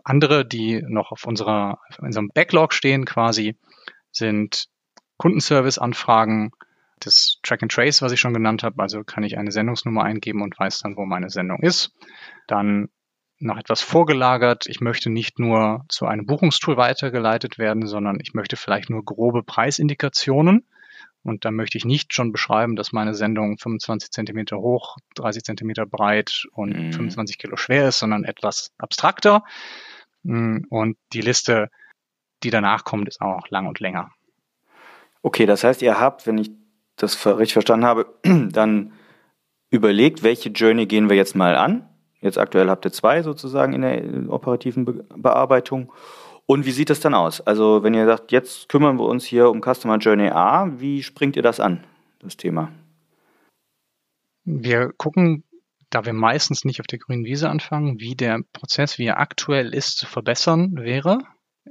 Andere, 0.05 0.47
die 0.47 0.83
noch 0.87 1.11
auf 1.11 1.25
unserer, 1.25 1.81
auf 1.88 1.99
unserem 1.99 2.29
Backlog 2.29 2.75
stehen 2.75 3.07
quasi, 3.07 3.57
sind 4.12 4.66
Kundenservice-Anfragen, 5.16 6.53
das 7.01 7.38
Track 7.43 7.62
and 7.62 7.73
Trace, 7.73 8.03
was 8.03 8.12
ich 8.12 8.21
schon 8.21 8.35
genannt 8.35 8.62
habe. 8.62 8.81
Also 8.83 9.03
kann 9.03 9.25
ich 9.25 9.38
eine 9.38 9.51
Sendungsnummer 9.51 10.05
eingeben 10.05 10.43
und 10.43 10.59
weiß 10.59 10.81
dann, 10.81 10.97
wo 10.97 11.07
meine 11.07 11.31
Sendung 11.31 11.62
ist. 11.62 11.93
Dann 12.47 12.88
noch 13.38 13.57
etwas 13.57 13.81
vorgelagert. 13.81 14.66
Ich 14.66 14.81
möchte 14.81 15.09
nicht 15.11 15.38
nur 15.38 15.85
zu 15.88 16.07
einem 16.07 16.27
Buchungstool 16.27 16.77
weitergeleitet 16.77 17.59
werden, 17.59 17.87
sondern 17.87 18.19
ich 18.21 18.35
möchte 18.35 18.57
vielleicht 18.57 18.90
nur 18.90 19.05
grobe 19.05 19.43
Preisindikationen. 19.43 20.66
Und 21.22 21.44
dann 21.44 21.54
möchte 21.54 21.76
ich 21.76 21.85
nicht 21.85 22.14
schon 22.14 22.33
beschreiben, 22.33 22.76
dass 22.76 22.92
meine 22.92 23.14
Sendung 23.14 23.59
25 23.59 24.11
Zentimeter 24.11 24.59
hoch, 24.59 24.96
30 25.16 25.42
Zentimeter 25.42 25.87
breit 25.87 26.46
und 26.52 26.70
mhm. 26.70 26.92
25 26.92 27.38
Kilo 27.38 27.56
schwer 27.56 27.88
ist, 27.88 27.98
sondern 27.98 28.24
etwas 28.24 28.72
abstrakter. 28.78 29.44
Mm, 30.22 30.61
und 30.70 30.96
die 31.12 31.20
Liste, 31.20 31.70
die 32.42 32.50
danach 32.50 32.85
kommt, 32.85 33.09
ist 33.09 33.20
auch 33.20 33.48
lang 33.50 33.66
und 33.66 33.80
länger. 33.80 34.12
Okay, 35.22 35.44
das 35.44 35.62
heißt, 35.62 35.83
ihr 35.83 36.00
habt, 36.00 36.26
wenn 36.26 36.38
ich 36.38 36.50
das 36.96 37.26
richtig 37.26 37.52
verstanden 37.52 37.87
habe, 37.87 38.06
dann 38.22 38.92
überlegt, 39.68 40.22
welche 40.22 40.48
Journey 40.48 40.87
gehen 40.87 41.11
wir 41.11 41.16
jetzt 41.16 41.37
mal 41.37 41.54
an 41.54 41.87
Jetzt 42.20 42.38
aktuell 42.38 42.68
habt 42.68 42.85
ihr 42.85 42.92
zwei 42.92 43.22
sozusagen 43.22 43.72
in 43.72 43.83
der 43.83 44.04
äh, 44.04 44.26
operativen 44.28 44.85
Be 44.85 45.04
Bearbeitung. 45.16 45.92
Und 46.50 46.66
wie 46.66 46.72
sieht 46.72 46.90
das 46.90 46.98
dann 46.98 47.14
aus? 47.14 47.40
Also 47.40 47.84
wenn 47.84 47.94
ihr 47.94 48.06
sagt, 48.06 48.32
jetzt 48.32 48.68
kümmern 48.68 48.98
wir 48.98 49.04
uns 49.04 49.24
hier 49.24 49.50
um 49.50 49.60
Customer 49.62 49.98
Journey 49.98 50.30
A, 50.30 50.68
wie 50.80 51.04
springt 51.04 51.36
ihr 51.36 51.44
das 51.44 51.60
an, 51.60 51.84
das 52.18 52.36
Thema? 52.36 52.72
Wir 54.42 54.90
gucken, 54.96 55.44
da 55.90 56.04
wir 56.04 56.12
meistens 56.12 56.64
nicht 56.64 56.80
auf 56.80 56.88
der 56.88 56.98
grünen 56.98 57.24
Wiese 57.24 57.48
anfangen, 57.48 58.00
wie 58.00 58.16
der 58.16 58.40
Prozess, 58.52 58.98
wie 58.98 59.04
er 59.04 59.20
aktuell 59.20 59.72
ist, 59.72 59.98
zu 59.98 60.06
verbessern 60.06 60.72
wäre. 60.74 61.18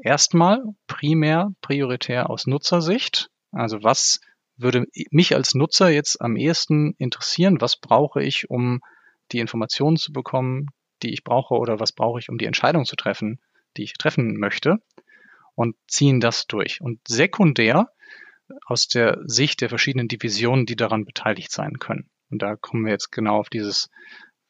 Erstmal 0.01 0.63
primär, 0.87 1.49
prioritär 1.59 2.29
aus 2.29 2.47
Nutzersicht. 2.47 3.27
Also 3.51 3.83
was 3.83 4.21
würde 4.55 4.85
mich 5.11 5.35
als 5.35 5.55
Nutzer 5.55 5.89
jetzt 5.89 6.21
am 6.21 6.37
ehesten 6.37 6.93
interessieren? 6.97 7.59
Was 7.59 7.75
brauche 7.75 8.23
ich, 8.23 8.49
um 8.49 8.79
die 9.33 9.39
Informationen 9.39 9.97
zu 9.97 10.13
bekommen, 10.13 10.67
die 11.03 11.11
ich 11.11 11.25
brauche 11.25 11.55
oder 11.55 11.81
was 11.81 11.91
brauche 11.91 12.19
ich, 12.19 12.29
um 12.29 12.37
die 12.37 12.45
Entscheidung 12.45 12.85
zu 12.85 12.95
treffen, 12.95 13.41
die 13.77 13.83
ich 13.83 13.93
treffen 13.93 14.37
möchte 14.37 14.77
und 15.55 15.75
ziehen 15.87 16.19
das 16.19 16.47
durch. 16.47 16.81
Und 16.81 16.99
sekundär 17.07 17.89
aus 18.65 18.87
der 18.87 19.19
Sicht 19.25 19.61
der 19.61 19.69
verschiedenen 19.69 20.07
Divisionen, 20.07 20.65
die 20.65 20.75
daran 20.75 21.05
beteiligt 21.05 21.51
sein 21.51 21.79
können. 21.79 22.09
Und 22.29 22.41
da 22.41 22.55
kommen 22.55 22.85
wir 22.85 22.91
jetzt 22.91 23.11
genau 23.11 23.39
auf 23.39 23.49
dieses 23.49 23.89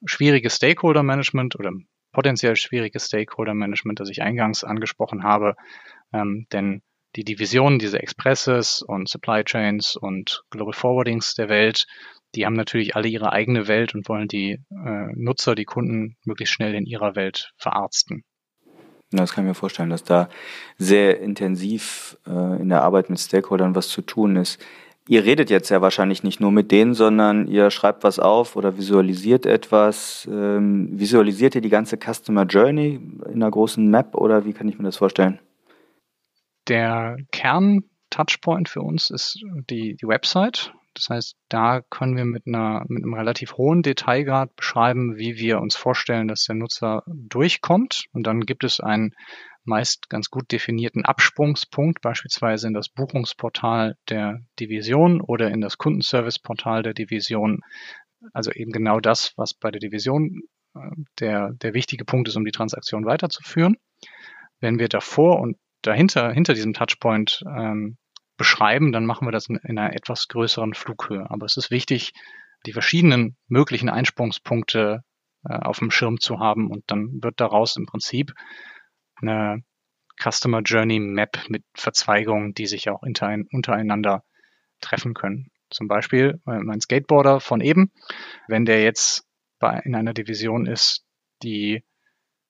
schwierige 0.05 0.49
Stakeholder 0.49 1.03
Management 1.03 1.57
oder 1.57 1.71
potenziell 2.11 2.55
schwierige 2.55 2.99
Stakeholder 2.99 3.53
Management, 3.53 3.99
das 3.99 4.09
ich 4.09 4.21
eingangs 4.21 4.63
angesprochen 4.63 5.23
habe. 5.23 5.55
Ähm, 6.13 6.47
denn 6.51 6.81
die 7.15 7.23
Divisionen, 7.23 7.79
diese 7.79 8.01
Expresses 8.01 8.81
und 8.81 9.09
Supply 9.09 9.43
Chains 9.43 9.95
und 9.95 10.43
Global 10.49 10.73
Forwardings 10.73 11.33
der 11.33 11.49
Welt, 11.49 11.85
die 12.35 12.45
haben 12.45 12.53
natürlich 12.53 12.95
alle 12.95 13.07
ihre 13.07 13.31
eigene 13.31 13.67
Welt 13.67 13.95
und 13.95 14.07
wollen 14.07 14.27
die 14.27 14.59
äh, 14.69 15.07
Nutzer, 15.15 15.55
die 15.55 15.65
Kunden 15.65 16.17
möglichst 16.23 16.53
schnell 16.53 16.75
in 16.75 16.85
ihrer 16.85 17.15
Welt 17.15 17.51
verarzten. 17.57 18.23
Das 19.11 19.33
kann 19.33 19.43
ich 19.43 19.49
mir 19.49 19.55
vorstellen, 19.55 19.89
dass 19.89 20.03
da 20.03 20.29
sehr 20.77 21.19
intensiv 21.19 22.17
äh, 22.27 22.61
in 22.61 22.69
der 22.69 22.83
Arbeit 22.83 23.09
mit 23.09 23.19
Stakeholdern 23.19 23.75
was 23.75 23.87
zu 23.89 24.01
tun 24.01 24.35
ist. 24.35 24.61
Ihr 25.07 25.25
redet 25.25 25.49
jetzt 25.49 25.69
ja 25.69 25.81
wahrscheinlich 25.81 26.21
nicht 26.21 26.39
nur 26.39 26.51
mit 26.51 26.71
denen, 26.71 26.93
sondern 26.93 27.47
ihr 27.47 27.71
schreibt 27.71 28.03
was 28.03 28.19
auf 28.19 28.55
oder 28.55 28.77
visualisiert 28.77 29.47
etwas. 29.47 30.29
Ähm, 30.31 30.89
visualisiert 30.99 31.55
ihr 31.55 31.61
die 31.61 31.69
ganze 31.69 31.97
Customer 31.97 32.43
Journey 32.43 32.99
in 33.25 33.33
einer 33.33 33.49
großen 33.49 33.89
Map 33.89 34.13
oder 34.13 34.45
wie 34.45 34.53
kann 34.53 34.69
ich 34.69 34.77
mir 34.77 34.83
das 34.83 34.97
vorstellen? 34.97 35.39
Der 36.67 37.17
Kern-Touchpoint 37.31 38.69
für 38.69 38.81
uns 38.81 39.09
ist 39.09 39.43
die, 39.71 39.95
die 39.99 40.07
Website. 40.07 40.71
Das 40.99 41.09
heißt, 41.09 41.35
da 41.47 41.81
können 41.89 42.17
wir 42.17 42.25
mit, 42.25 42.45
einer, 42.45 42.83
mit 42.89 43.03
einem 43.03 43.13
relativ 43.13 43.53
hohen 43.53 43.83
Detailgrad 43.83 44.53
beschreiben, 44.57 45.17
wie 45.17 45.37
wir 45.37 45.61
uns 45.61 45.77
vorstellen, 45.77 46.27
dass 46.27 46.43
der 46.43 46.55
Nutzer 46.55 47.03
durchkommt. 47.07 48.05
Und 48.11 48.27
dann 48.27 48.41
gibt 48.41 48.65
es 48.65 48.81
einen 48.81 49.13
meist 49.63 50.09
ganz 50.09 50.29
gut 50.29 50.51
definierten 50.51 51.05
Absprungspunkt, 51.05 52.01
beispielsweise 52.01 52.67
in 52.67 52.73
das 52.73 52.89
Buchungsportal 52.89 53.95
der 54.09 54.41
Division 54.59 55.21
oder 55.21 55.49
in 55.51 55.61
das 55.61 55.77
Kundenserviceportal 55.77 56.83
der 56.83 56.93
Division. 56.93 57.61
Also 58.33 58.51
eben 58.51 58.73
genau 58.73 58.99
das, 58.99 59.31
was 59.37 59.53
bei 59.53 59.71
der 59.71 59.79
Division 59.79 60.41
äh, 60.75 60.79
der, 61.19 61.53
der 61.53 61.73
wichtige 61.73 62.03
Punkt 62.03 62.27
ist, 62.27 62.35
um 62.35 62.43
die 62.43 62.51
Transaktion 62.51 63.05
weiterzuführen. 63.05 63.77
Wenn 64.59 64.79
wir 64.79 64.89
davor 64.89 65.39
und 65.39 65.55
dahinter, 65.81 66.33
hinter 66.33 66.55
diesem 66.55 66.73
Touchpoint 66.73 67.41
ähm, 67.47 67.97
beschreiben, 68.39 68.91
dann 68.91 69.05
machen 69.05 69.27
wir 69.27 69.31
das 69.31 69.49
in, 69.49 69.57
in 69.57 69.77
einer 69.77 69.93
etwas 69.93 70.27
größeren 70.29 70.73
Flughöhe. 70.73 71.29
Aber 71.29 71.45
es 71.45 71.57
ist 71.57 71.69
wichtig, 71.69 72.13
die 72.65 72.73
verschiedenen 72.73 73.37
möglichen 73.47 73.89
Einsprungspunkte 73.89 75.03
äh, 75.47 75.53
auf 75.53 75.79
dem 75.79 75.91
Schirm 75.91 76.19
zu 76.19 76.39
haben 76.39 76.71
und 76.71 76.83
dann 76.87 77.21
wird 77.21 77.39
daraus 77.39 77.75
im 77.75 77.85
Prinzip 77.85 78.33
eine 79.21 79.61
Customer 80.21 80.61
Journey 80.61 80.99
Map 80.99 81.37
mit 81.49 81.63
Verzweigungen, 81.75 82.53
die 82.53 82.65
sich 82.65 82.89
auch 82.89 83.01
untereinander 83.01 84.23
treffen 84.81 85.13
können. 85.13 85.51
Zum 85.69 85.87
Beispiel 85.87 86.41
äh, 86.47 86.59
mein 86.59 86.81
Skateboarder 86.81 87.41
von 87.41 87.59
eben, 87.59 87.91
wenn 88.47 88.65
der 88.65 88.81
jetzt 88.81 89.27
bei, 89.59 89.79
in 89.83 89.95
einer 89.95 90.13
Division 90.13 90.65
ist, 90.65 91.05
die 91.43 91.83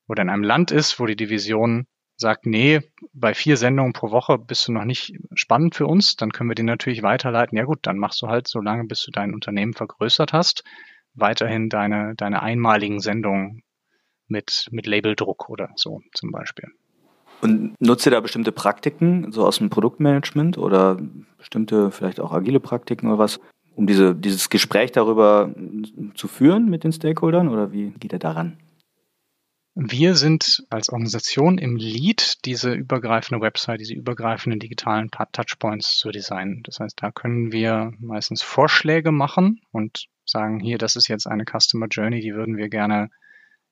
oder 0.07 0.21
in 0.21 0.29
einem 0.29 0.43
Land 0.43 0.71
ist, 0.71 0.99
wo 0.99 1.07
die 1.07 1.15
Division 1.15 1.87
sagt, 2.19 2.45
nee, 2.45 2.81
bei 3.13 3.33
vier 3.33 3.57
Sendungen 3.57 3.93
pro 3.93 4.11
Woche 4.11 4.37
bist 4.37 4.67
du 4.67 4.73
noch 4.73 4.83
nicht 4.83 5.13
spannend 5.33 5.75
für 5.75 5.87
uns, 5.87 6.15
dann 6.17 6.31
können 6.31 6.49
wir 6.49 6.55
den 6.55 6.65
natürlich 6.65 7.01
weiterleiten. 7.01 7.57
Ja 7.57 7.63
gut, 7.63 7.79
dann 7.83 7.97
machst 7.97 8.21
du 8.21 8.27
halt 8.27 8.47
so 8.47 8.59
lange, 8.59 8.85
bis 8.85 9.03
du 9.03 9.11
dein 9.11 9.33
Unternehmen 9.33 9.73
vergrößert 9.73 10.33
hast, 10.33 10.63
weiterhin 11.13 11.69
deine, 11.69 12.13
deine 12.15 12.41
einmaligen 12.41 12.99
Sendungen 12.99 13.63
mit, 14.27 14.67
mit 14.71 14.85
Labeldruck 14.85 15.49
oder 15.49 15.69
so 15.75 16.01
zum 16.13 16.31
Beispiel. 16.31 16.69
Und 17.41 17.79
nutzt 17.79 18.05
ihr 18.05 18.11
da 18.11 18.19
bestimmte 18.19 18.51
Praktiken, 18.51 19.31
so 19.31 19.45
aus 19.45 19.59
dem 19.59 19.69
Produktmanagement 19.69 20.57
oder 20.57 20.97
bestimmte 21.37 21.89
vielleicht 21.89 22.19
auch 22.19 22.33
agile 22.33 22.59
Praktiken 22.59 23.07
oder 23.07 23.17
was, 23.17 23.39
um 23.75 23.87
diese, 23.87 24.13
dieses 24.13 24.49
Gespräch 24.49 24.91
darüber 24.91 25.55
zu 26.15 26.27
führen 26.27 26.69
mit 26.69 26.83
den 26.83 26.91
Stakeholdern 26.91 27.47
oder 27.47 27.71
wie 27.71 27.91
geht 27.91 28.11
ihr 28.11 28.19
daran? 28.19 28.57
Wir 29.75 30.15
sind 30.15 30.65
als 30.69 30.89
Organisation 30.89 31.57
im 31.57 31.75
Lead, 31.77 32.45
diese 32.45 32.73
übergreifende 32.73 33.41
Website, 33.41 33.79
diese 33.79 33.93
übergreifenden 33.93 34.59
digitalen 34.59 35.09
Touchpoints 35.09 35.97
zu 35.97 36.11
designen. 36.11 36.63
Das 36.63 36.79
heißt, 36.79 37.01
da 37.01 37.11
können 37.11 37.51
wir 37.51 37.93
meistens 37.99 38.41
Vorschläge 38.41 39.11
machen 39.11 39.61
und 39.71 40.07
sagen, 40.25 40.59
hier, 40.59 40.77
das 40.77 40.95
ist 40.95 41.07
jetzt 41.07 41.27
eine 41.27 41.45
Customer 41.45 41.87
Journey, 41.87 42.19
die 42.19 42.33
würden 42.33 42.57
wir 42.57 42.69
gerne 42.69 43.09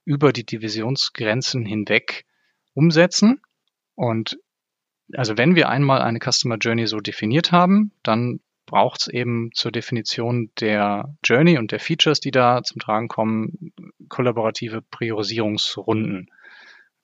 über 0.06 0.32
die 0.32 0.46
Divisionsgrenzen 0.46 1.66
hinweg 1.66 2.26
umsetzen. 2.74 3.42
Und 3.96 4.40
also 5.14 5.38
wenn 5.38 5.56
wir 5.56 5.70
einmal 5.70 6.02
eine 6.02 6.20
Customer 6.20 6.58
Journey 6.58 6.88
so 6.88 7.00
definiert 7.00 7.52
haben, 7.52 7.92
dann 8.04 8.40
braucht 8.66 9.02
es 9.02 9.08
eben 9.08 9.50
zur 9.54 9.72
Definition 9.72 10.52
der 10.60 11.16
Journey 11.24 11.58
und 11.58 11.72
der 11.72 11.80
Features, 11.80 12.20
die 12.20 12.32
da 12.32 12.62
zum 12.64 12.80
Tragen 12.80 13.08
kommen, 13.08 13.74
kollaborative 14.08 14.82
Priorisierungsrunden. 14.82 16.30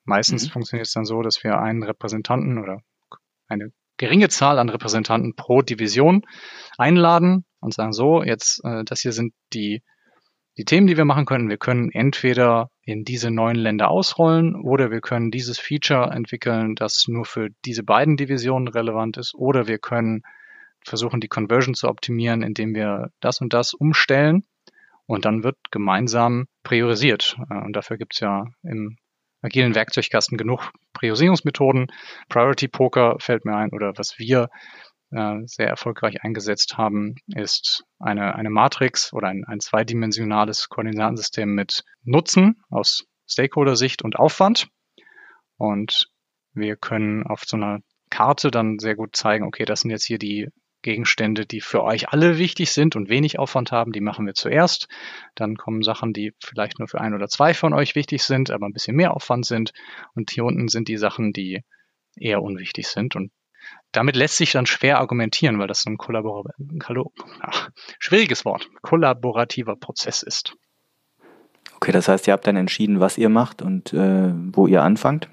Meistens 0.05 0.47
mhm. 0.47 0.51
funktioniert 0.51 0.87
es 0.87 0.93
dann 0.93 1.05
so, 1.05 1.21
dass 1.21 1.43
wir 1.43 1.59
einen 1.59 1.83
Repräsentanten 1.83 2.57
oder 2.57 2.81
eine 3.47 3.71
geringe 3.97 4.29
Zahl 4.29 4.59
an 4.59 4.69
Repräsentanten 4.69 5.35
pro 5.35 5.61
Division 5.61 6.23
einladen 6.77 7.45
und 7.59 7.73
sagen 7.73 7.93
so, 7.93 8.23
jetzt 8.23 8.63
äh, 8.65 8.83
das 8.83 9.01
hier 9.01 9.13
sind 9.13 9.33
die 9.53 9.81
die 10.57 10.65
Themen, 10.65 10.85
die 10.85 10.97
wir 10.97 11.05
machen 11.05 11.25
können. 11.25 11.49
Wir 11.49 11.57
können 11.57 11.89
entweder 11.91 12.69
in 12.83 13.03
diese 13.05 13.31
neuen 13.31 13.55
Länder 13.55 13.89
ausrollen 13.89 14.55
oder 14.55 14.91
wir 14.91 15.01
können 15.01 15.31
dieses 15.31 15.57
Feature 15.57 16.11
entwickeln, 16.11 16.75
das 16.75 17.05
nur 17.07 17.25
für 17.25 17.49
diese 17.65 17.83
beiden 17.83 18.17
Divisionen 18.17 18.67
relevant 18.67 19.17
ist 19.17 19.33
oder 19.33 19.67
wir 19.67 19.79
können 19.79 20.21
versuchen, 20.85 21.21
die 21.21 21.27
Conversion 21.27 21.73
zu 21.73 21.87
optimieren, 21.87 22.43
indem 22.43 22.75
wir 22.75 23.09
das 23.19 23.41
und 23.41 23.53
das 23.53 23.73
umstellen. 23.73 24.43
Und 25.05 25.25
dann 25.25 25.43
wird 25.43 25.57
gemeinsam 25.71 26.45
priorisiert. 26.63 27.37
Äh, 27.49 27.55
und 27.55 27.73
dafür 27.73 27.97
gibt 27.97 28.13
es 28.13 28.19
ja 28.19 28.45
im 28.63 28.97
agilen 29.41 29.75
Werkzeugkasten 29.75 30.37
genug 30.37 30.71
Priorisierungsmethoden. 30.93 31.87
Priority 32.29 32.67
Poker 32.67 33.17
fällt 33.19 33.45
mir 33.45 33.55
ein 33.55 33.71
oder 33.71 33.93
was 33.97 34.17
wir 34.17 34.49
äh, 35.11 35.41
sehr 35.45 35.67
erfolgreich 35.67 36.23
eingesetzt 36.23 36.77
haben, 36.77 37.15
ist 37.27 37.83
eine, 37.99 38.35
eine 38.35 38.49
Matrix 38.49 39.13
oder 39.13 39.27
ein, 39.27 39.43
ein 39.45 39.59
zweidimensionales 39.59 40.69
Koordinatensystem 40.69 41.53
mit 41.53 41.83
Nutzen 42.03 42.61
aus 42.69 43.05
Stakeholder-Sicht 43.27 44.01
und 44.01 44.15
Aufwand. 44.15 44.69
Und 45.57 46.09
wir 46.53 46.77
können 46.77 47.27
auf 47.27 47.43
so 47.45 47.57
einer 47.57 47.79
Karte 48.09 48.49
dann 48.49 48.79
sehr 48.79 48.95
gut 48.95 49.15
zeigen, 49.15 49.45
okay, 49.45 49.65
das 49.65 49.81
sind 49.81 49.91
jetzt 49.91 50.05
hier 50.05 50.19
die 50.19 50.49
Gegenstände, 50.84 51.48
die 51.48 51.62
für 51.62 51.84
euch 51.84 52.10
alle 52.10 52.38
wichtig 52.38 52.72
sind 52.72 52.96
und 52.96 53.10
wenig 53.10 53.39
Aufwand 53.39 53.72
haben, 53.72 53.91
die 53.91 54.02
machen 54.02 54.28
wir 54.28 54.36
zuerst. 54.36 54.88
Dann 55.34 55.58
kommen 55.58 55.82
Sachen, 55.82 56.13
die 56.13 56.34
vielleicht 56.39 56.78
nur 56.78 56.88
für 56.88 57.02
ein 57.02 57.15
oder 57.15 57.28
zwei 57.28 57.56
von 57.56 57.74
euch 57.74 57.96
wichtig 57.96 58.22
sind, 58.24 58.52
aber 58.52 58.67
ein 58.67 58.74
bisschen 58.74 58.96
mehr 58.96 59.15
Aufwand 59.15 59.46
sind. 59.46 59.74
Und 60.13 60.30
hier 60.30 60.46
unten 60.46 60.67
sind 60.67 60.88
die 60.88 60.98
Sachen, 60.98 61.34
die 61.34 61.63
eher 62.15 62.43
unwichtig 62.43 62.88
sind. 62.88 63.15
Und 63.15 63.32
damit 63.91 64.15
lässt 64.15 64.38
sich 64.38 64.52
dann 64.52 64.65
schwer 64.65 65.00
argumentieren, 65.00 65.58
weil 65.58 65.67
das 65.67 65.82
so 65.82 65.89
ein 65.89 65.98
Kollabor 65.98 66.43
ach, 67.39 67.69
schwieriges 68.00 68.46
Wort, 68.46 68.69
kollaborativer 68.82 69.76
Prozess 69.76 70.22
ist. 70.22 70.56
Okay, 71.78 71.91
das 71.91 72.08
heißt, 72.08 72.28
ihr 72.28 72.34
habt 72.34 72.48
dann 72.48 72.56
entschieden, 72.56 73.00
was 73.00 73.17
ihr 73.17 73.30
macht 73.30 73.62
und 73.62 73.93
äh, 73.93 74.32
wo 74.34 74.67
ihr 74.67 74.84
anfangt. 74.84 75.30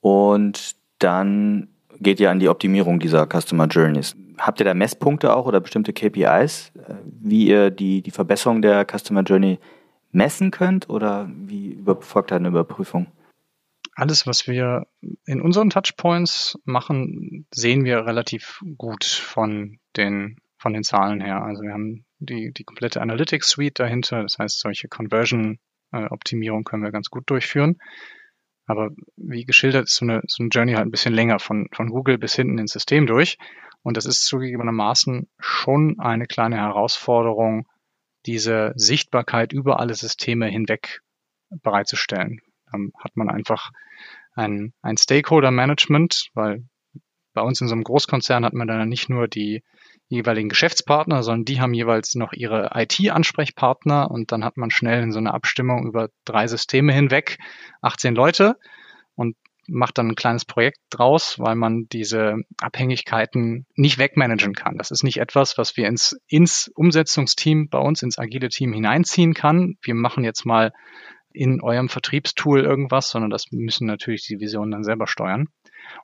Und 0.00 0.76
dann 0.98 1.68
geht 2.00 2.20
ihr 2.20 2.30
an 2.30 2.38
die 2.38 2.48
Optimierung 2.48 3.00
dieser 3.00 3.26
Customer 3.26 3.66
Journeys. 3.66 4.16
Habt 4.38 4.60
ihr 4.60 4.64
da 4.64 4.74
Messpunkte 4.74 5.34
auch 5.34 5.46
oder 5.46 5.60
bestimmte 5.60 5.92
KPIs, 5.92 6.72
äh, 6.76 6.94
wie 7.04 7.48
ihr 7.48 7.70
die, 7.70 8.02
die 8.02 8.10
Verbesserung 8.10 8.62
der 8.62 8.86
Customer 8.86 9.22
Journey 9.22 9.58
messen 10.12 10.50
könnt 10.50 10.88
oder 10.88 11.28
wie 11.30 11.78
folgt 12.00 12.30
da 12.30 12.36
eine 12.36 12.48
Überprüfung? 12.48 13.06
Alles, 13.94 14.26
was 14.26 14.46
wir 14.46 14.86
in 15.26 15.40
unseren 15.40 15.70
Touchpoints 15.70 16.58
machen, 16.64 17.46
sehen 17.52 17.84
wir 17.84 18.06
relativ 18.06 18.62
gut 18.76 19.04
von 19.04 19.80
den, 19.96 20.36
von 20.56 20.72
den 20.72 20.84
Zahlen 20.84 21.20
her. 21.20 21.42
Also 21.42 21.62
wir 21.62 21.72
haben 21.72 22.04
die, 22.20 22.52
die 22.52 22.64
komplette 22.64 23.00
Analytics 23.00 23.48
Suite 23.48 23.80
dahinter. 23.80 24.22
Das 24.22 24.38
heißt, 24.38 24.60
solche 24.60 24.86
Conversion-Optimierung 24.88 26.62
können 26.62 26.84
wir 26.84 26.92
ganz 26.92 27.10
gut 27.10 27.28
durchführen. 27.28 27.78
Aber 28.66 28.90
wie 29.16 29.44
geschildert 29.44 29.86
ist 29.86 29.96
so 29.96 30.04
eine, 30.04 30.22
so 30.26 30.42
eine 30.42 30.50
Journey 30.50 30.74
halt 30.74 30.86
ein 30.86 30.90
bisschen 30.90 31.14
länger 31.14 31.38
von, 31.38 31.68
von 31.72 31.88
Google 31.88 32.18
bis 32.18 32.34
hinten 32.34 32.58
ins 32.58 32.72
System 32.72 33.06
durch. 33.06 33.38
Und 33.82 33.96
das 33.96 34.06
ist 34.06 34.26
zugegebenermaßen 34.26 35.28
schon 35.38 35.98
eine 35.98 36.26
kleine 36.26 36.56
Herausforderung, 36.56 37.66
diese 38.26 38.72
Sichtbarkeit 38.74 39.52
über 39.52 39.80
alle 39.80 39.94
Systeme 39.94 40.46
hinweg 40.46 41.00
bereitzustellen. 41.50 42.40
Dann 42.70 42.92
hat 42.98 43.16
man 43.16 43.30
einfach 43.30 43.70
ein, 44.34 44.72
ein 44.82 44.96
Stakeholder-Management, 44.96 46.30
weil 46.34 46.64
bei 47.32 47.42
uns 47.42 47.60
in 47.60 47.68
so 47.68 47.74
einem 47.74 47.84
Großkonzern 47.84 48.44
hat 48.44 48.52
man 48.52 48.66
dann 48.66 48.88
nicht 48.88 49.08
nur 49.08 49.28
die 49.28 49.62
jeweiligen 50.08 50.48
Geschäftspartner, 50.48 51.22
sondern 51.22 51.44
die 51.44 51.60
haben 51.60 51.74
jeweils 51.74 52.14
noch 52.14 52.32
ihre 52.32 52.70
IT-Ansprechpartner 52.74 54.10
und 54.10 54.32
dann 54.32 54.44
hat 54.44 54.56
man 54.56 54.70
schnell 54.70 55.02
in 55.02 55.12
so 55.12 55.18
einer 55.18 55.34
Abstimmung 55.34 55.86
über 55.86 56.08
drei 56.24 56.46
Systeme 56.46 56.92
hinweg 56.92 57.38
18 57.82 58.14
Leute 58.14 58.58
und 59.14 59.36
macht 59.68 59.98
dann 59.98 60.08
ein 60.08 60.14
kleines 60.14 60.44
Projekt 60.44 60.78
draus, 60.90 61.38
weil 61.38 61.54
man 61.54 61.88
diese 61.92 62.36
Abhängigkeiten 62.60 63.66
nicht 63.74 63.98
wegmanagen 63.98 64.54
kann. 64.54 64.78
Das 64.78 64.90
ist 64.90 65.04
nicht 65.04 65.18
etwas, 65.18 65.58
was 65.58 65.76
wir 65.76 65.86
ins, 65.86 66.18
ins 66.26 66.68
Umsetzungsteam 66.74 67.68
bei 67.68 67.78
uns, 67.78 68.02
ins 68.02 68.18
agile 68.18 68.48
Team 68.48 68.72
hineinziehen 68.72 69.34
kann. 69.34 69.76
Wir 69.82 69.94
machen 69.94 70.24
jetzt 70.24 70.46
mal 70.46 70.72
in 71.32 71.60
eurem 71.60 71.88
Vertriebstool 71.88 72.64
irgendwas, 72.64 73.10
sondern 73.10 73.30
das 73.30 73.52
müssen 73.52 73.86
natürlich 73.86 74.26
die 74.26 74.40
Visionen 74.40 74.70
dann 74.70 74.84
selber 74.84 75.06
steuern. 75.06 75.48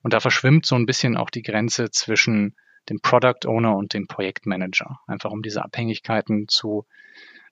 Und 0.03 0.13
da 0.13 0.21
verschwimmt 0.21 0.67
so 0.67 0.77
ein 0.77 0.87
bisschen 0.87 1.17
auch 1.17 1.31
die 1.31 1.43
Grenze 1.43 1.91
zwischen 1.91 2.55
dem 2.89 3.01
Product 3.01 3.47
Owner 3.47 3.77
und 3.77 3.95
dem 3.95 4.07
Projektmanager. 4.07 5.01
Einfach 5.07 5.31
um 5.31 5.43
diese 5.43 5.65
Abhängigkeiten 5.65 6.49
zu 6.49 6.87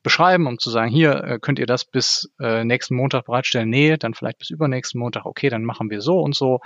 beschreiben, 0.03 0.47
um 0.47 0.59
zu 0.59 0.71
sagen, 0.71 0.91
hier 0.91 1.25
äh, 1.25 1.39
könnt 1.41 1.59
ihr 1.59 1.67
das 1.67 1.85
bis 1.85 2.33
äh, 2.41 2.65
nächsten 2.65 2.97
Montag 2.97 3.27
bereitstellen. 3.27 3.69
Nee, 3.69 3.97
dann 3.97 4.15
vielleicht 4.15 4.39
bis 4.39 4.51
übernächsten 4.51 5.01
Montag. 5.01 5.27
Okay, 5.27 5.49
dann 5.49 5.65
machen 5.65 5.91
wir 5.91 6.01
so 6.01 6.21
und 6.21 6.35
so. 6.35 6.61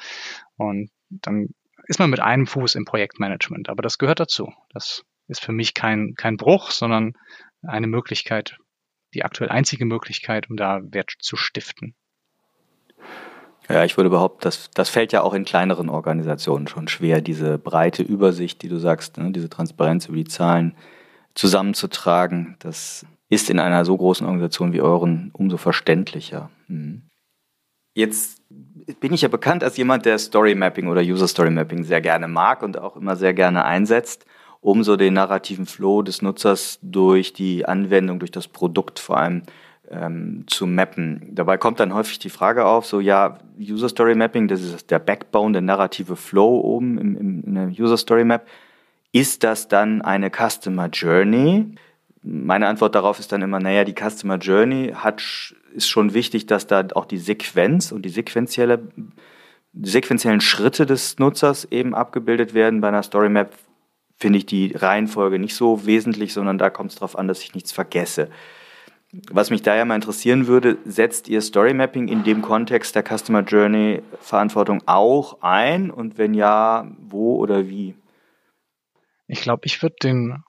Und 0.56 0.90
dann 1.08 1.48
ist 1.86 1.98
man 1.98 2.10
mit 2.10 2.20
einem 2.20 2.46
Fuß 2.46 2.74
im 2.74 2.84
Projektmanagement. 2.84 3.68
Aber 3.68 3.82
das 3.82 3.98
gehört 3.98 4.20
dazu. 4.20 4.52
Das 4.72 5.04
ist 5.28 5.44
für 5.44 5.52
mich 5.52 5.74
kein, 5.74 6.14
kein 6.16 6.36
Bruch, 6.36 6.70
sondern 6.70 7.14
eine 7.62 7.86
Möglichkeit, 7.86 8.56
die 9.14 9.24
aktuell 9.24 9.50
einzige 9.50 9.84
Möglichkeit, 9.84 10.50
um 10.50 10.56
da 10.56 10.80
Wert 10.82 11.12
zu 11.18 11.36
stiften. 11.36 11.94
Ja, 13.68 13.84
ich 13.84 13.96
würde 13.96 14.10
behaupten, 14.10 14.42
das, 14.42 14.70
das 14.72 14.88
fällt 14.88 15.12
ja 15.12 15.22
auch 15.22 15.34
in 15.34 15.44
kleineren 15.44 15.88
Organisationen 15.88 16.68
schon 16.68 16.86
schwer, 16.86 17.20
diese 17.20 17.58
breite 17.58 18.02
Übersicht, 18.02 18.62
die 18.62 18.68
du 18.68 18.78
sagst, 18.78 19.18
ne, 19.18 19.32
diese 19.32 19.50
Transparenz 19.50 20.06
über 20.06 20.16
die 20.16 20.24
Zahlen 20.24 20.76
zusammenzutragen. 21.34 22.56
Das 22.60 23.04
ist 23.28 23.50
in 23.50 23.58
einer 23.58 23.84
so 23.84 23.96
großen 23.96 24.26
Organisation 24.26 24.72
wie 24.72 24.80
euren 24.80 25.30
umso 25.32 25.56
verständlicher. 25.56 26.50
Mhm. 26.68 27.02
Jetzt 27.94 28.42
bin 29.00 29.12
ich 29.12 29.22
ja 29.22 29.28
bekannt 29.28 29.64
als 29.64 29.76
jemand, 29.76 30.04
der 30.04 30.18
Story 30.18 30.54
Mapping 30.54 30.88
oder 30.88 31.00
User 31.00 31.26
Story 31.26 31.50
Mapping 31.50 31.82
sehr 31.84 32.00
gerne 32.00 32.28
mag 32.28 32.62
und 32.62 32.78
auch 32.78 32.96
immer 32.96 33.16
sehr 33.16 33.32
gerne 33.34 33.64
einsetzt, 33.64 34.26
um 34.60 34.84
so 34.84 34.96
den 34.96 35.14
narrativen 35.14 35.66
Flow 35.66 36.02
des 36.02 36.22
Nutzers 36.22 36.78
durch 36.82 37.32
die 37.32 37.64
Anwendung, 37.64 38.18
durch 38.18 38.30
das 38.30 38.48
Produkt 38.48 38.98
vor 38.98 39.16
allem 39.16 39.42
ähm, 39.90 40.44
zu 40.46 40.66
mappen. 40.66 41.30
Dabei 41.32 41.56
kommt 41.56 41.80
dann 41.80 41.94
häufig 41.94 42.18
die 42.18 42.30
Frage 42.30 42.66
auf, 42.66 42.86
so 42.86 43.00
ja, 43.00 43.38
User 43.58 43.88
Story 43.88 44.14
Mapping, 44.14 44.48
das 44.48 44.62
ist 44.62 44.90
der 44.90 44.98
Backbone, 44.98 45.52
der 45.52 45.62
narrative 45.62 46.16
Flow 46.16 46.60
oben 46.60 46.98
im, 46.98 47.16
im, 47.16 47.44
in 47.44 47.54
der 47.54 47.68
User 47.68 47.96
Story 47.96 48.24
Map. 48.24 48.46
Ist 49.12 49.44
das 49.44 49.68
dann 49.68 50.02
eine 50.02 50.30
Customer 50.30 50.88
Journey? 50.88 51.74
Meine 52.28 52.66
Antwort 52.66 52.96
darauf 52.96 53.20
ist 53.20 53.30
dann 53.30 53.42
immer, 53.42 53.60
naja, 53.60 53.84
die 53.84 53.94
Customer 53.94 54.36
Journey 54.36 54.92
hat, 54.96 55.22
ist 55.72 55.88
schon 55.88 56.12
wichtig, 56.12 56.46
dass 56.46 56.66
da 56.66 56.84
auch 56.94 57.04
die 57.04 57.18
Sequenz 57.18 57.92
und 57.92 58.02
die 58.02 58.08
sequentielle, 58.08 58.88
die 59.72 59.88
sequenziellen 59.88 60.40
Schritte 60.40 60.86
des 60.86 61.20
Nutzers 61.20 61.66
eben 61.70 61.94
abgebildet 61.94 62.52
werden. 62.52 62.80
Bei 62.80 62.88
einer 62.88 63.04
Story 63.04 63.28
Map 63.28 63.54
finde 64.16 64.38
ich 64.38 64.46
die 64.46 64.72
Reihenfolge 64.74 65.38
nicht 65.38 65.54
so 65.54 65.86
wesentlich, 65.86 66.32
sondern 66.32 66.58
da 66.58 66.68
kommt 66.68 66.90
es 66.90 66.96
darauf 66.96 67.16
an, 67.16 67.28
dass 67.28 67.42
ich 67.42 67.54
nichts 67.54 67.70
vergesse. 67.70 68.28
Was 69.30 69.50
mich 69.50 69.62
daher 69.62 69.84
mal 69.84 69.94
interessieren 69.94 70.48
würde, 70.48 70.78
setzt 70.84 71.28
ihr 71.28 71.40
Story 71.40 71.74
Mapping 71.74 72.08
in 72.08 72.24
dem 72.24 72.42
Kontext 72.42 72.96
der 72.96 73.04
Customer 73.04 73.42
Journey 73.42 74.02
Verantwortung 74.20 74.82
auch 74.86 75.42
ein? 75.42 75.92
Und 75.92 76.18
wenn 76.18 76.34
ja, 76.34 76.90
wo 76.98 77.36
oder 77.36 77.68
wie? 77.68 77.94
Ich 79.28 79.42
glaube, 79.42 79.62
ich 79.66 79.80
würde 79.80 79.94
den 80.02 80.42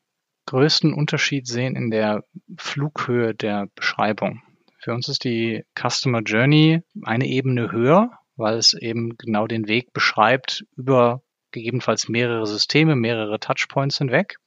größten 0.48 0.94
Unterschied 0.94 1.48
sehen 1.48 1.76
in 1.76 1.92
der 1.92 2.24
Flughöhe 2.58 3.36
der 3.36 3.68
Beschreibung. 3.76 4.42
Für 4.80 4.94
uns 4.94 5.08
ist 5.08 5.24
die 5.24 5.64
Customer 5.78 6.22
Journey 6.22 6.82
eine 7.04 7.28
Ebene 7.28 7.72
höher, 7.72 8.12
weil 8.36 8.58
es 8.58 8.74
eben 8.74 9.18
genau 9.18 9.48
den 9.48 9.68
Weg 9.68 9.94
beschreibt 9.94 10.66
über 10.76 11.22
gegebenenfalls 11.52 12.10
mehrere 12.10 12.48
Systeme, 12.48 12.96
mehrere 12.96 13.40
Touchpoints 13.40 13.98
hinweg. 13.98 14.38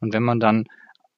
Und 0.00 0.12
wenn 0.12 0.22
man 0.22 0.40
dann 0.40 0.66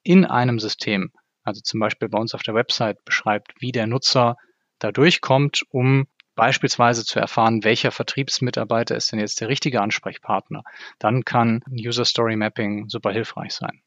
in 0.03 0.25
einem 0.25 0.59
System 0.59 1.12
also 1.44 1.61
zum 1.61 1.81
Beispiel 1.81 2.09
bei 2.09 2.18
uns 2.18 2.35
auf 2.35 2.42
der 2.42 2.55
Website 2.55 3.05
beschreibt, 3.05 3.55
wie 3.59 3.72
der 3.72 3.87
Nutzer 3.87 4.37
da 4.79 4.92
durchkommt, 4.92 5.62
um 5.70 6.07
beispielsweise 6.35 7.05
zu 7.05 7.18
erfahren, 7.20 7.64
welcher 7.64 7.90
Vertriebsmitarbeiter 7.90 8.96
ist 8.96 9.12
denn 9.12 9.18
jetzt 9.18 9.40
der 9.40 9.48
richtige 9.48 9.81
Ansprechpartner, 9.81 10.62
dann 10.98 11.25
kann 11.25 11.62
User 11.70 12.05
Story 12.05 12.37
Mapping 12.37 12.88
super 12.88 13.12
hilfreich 13.12 13.53
sein. 13.53 13.83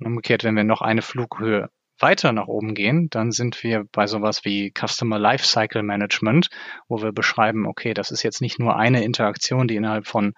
Und 0.00 0.06
umgekehrt, 0.06 0.44
wenn 0.44 0.56
wir 0.56 0.64
noch 0.64 0.82
eine 0.82 1.02
Flughöhe 1.02 1.70
weiter 1.98 2.32
nach 2.32 2.48
oben 2.48 2.74
gehen, 2.74 3.08
dann 3.10 3.30
sind 3.30 3.62
wir 3.62 3.84
bei 3.92 4.06
sowas 4.06 4.44
wie 4.44 4.72
Customer 4.72 5.18
Lifecycle 5.18 5.82
Management, 5.82 6.48
wo 6.88 7.02
wir 7.02 7.12
beschreiben, 7.12 7.66
okay, 7.66 7.94
das 7.94 8.10
ist 8.10 8.22
jetzt 8.22 8.40
nicht 8.40 8.58
nur 8.58 8.76
eine 8.76 9.04
Interaktion, 9.04 9.68
die 9.68 9.76
innerhalb 9.76 10.06
von 10.06 10.32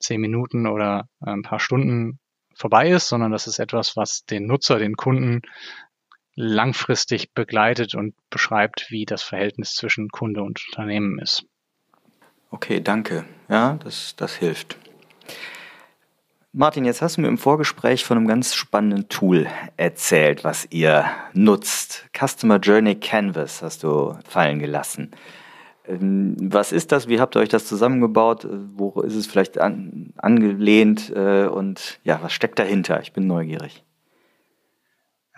zehn 0.00 0.20
Minuten 0.20 0.66
oder 0.66 1.08
ein 1.20 1.42
paar 1.42 1.60
Stunden 1.60 2.18
vorbei 2.54 2.90
ist, 2.90 3.08
sondern 3.08 3.32
das 3.32 3.46
ist 3.46 3.58
etwas, 3.58 3.96
was 3.96 4.24
den 4.24 4.46
Nutzer, 4.46 4.78
den 4.78 4.96
Kunden 4.96 5.42
langfristig 6.34 7.34
begleitet 7.34 7.94
und 7.94 8.14
beschreibt, 8.30 8.86
wie 8.88 9.04
das 9.04 9.22
Verhältnis 9.22 9.74
zwischen 9.74 10.08
Kunde 10.08 10.42
und 10.42 10.64
Unternehmen 10.68 11.18
ist. 11.18 11.44
Okay, 12.50 12.80
danke. 12.80 13.24
Ja, 13.48 13.78
das, 13.82 14.14
das 14.16 14.36
hilft. 14.36 14.76
Martin, 16.54 16.84
jetzt 16.84 17.00
hast 17.00 17.16
du 17.16 17.22
mir 17.22 17.28
im 17.28 17.38
Vorgespräch 17.38 18.04
von 18.04 18.18
einem 18.18 18.26
ganz 18.26 18.54
spannenden 18.54 19.08
Tool 19.08 19.46
erzählt, 19.78 20.44
was 20.44 20.66
ihr 20.68 21.06
nutzt. 21.32 22.04
Customer 22.14 22.58
Journey 22.58 22.94
Canvas 22.94 23.62
hast 23.62 23.84
du 23.84 24.18
fallen 24.28 24.58
gelassen. 24.58 25.12
Ähm, 25.88 26.36
was 26.38 26.72
ist 26.72 26.92
das? 26.92 27.08
Wie 27.08 27.20
habt 27.20 27.36
ihr 27.36 27.40
euch 27.40 27.48
das 27.48 27.64
zusammengebaut? 27.64 28.46
Wo 28.74 29.00
ist 29.00 29.14
es 29.14 29.26
vielleicht 29.26 29.58
an, 29.58 30.12
angelehnt? 30.18 31.10
Äh, 31.16 31.46
und 31.46 31.98
ja, 32.04 32.22
was 32.22 32.34
steckt 32.34 32.58
dahinter? 32.58 33.00
Ich 33.00 33.14
bin 33.14 33.26
neugierig. 33.26 33.82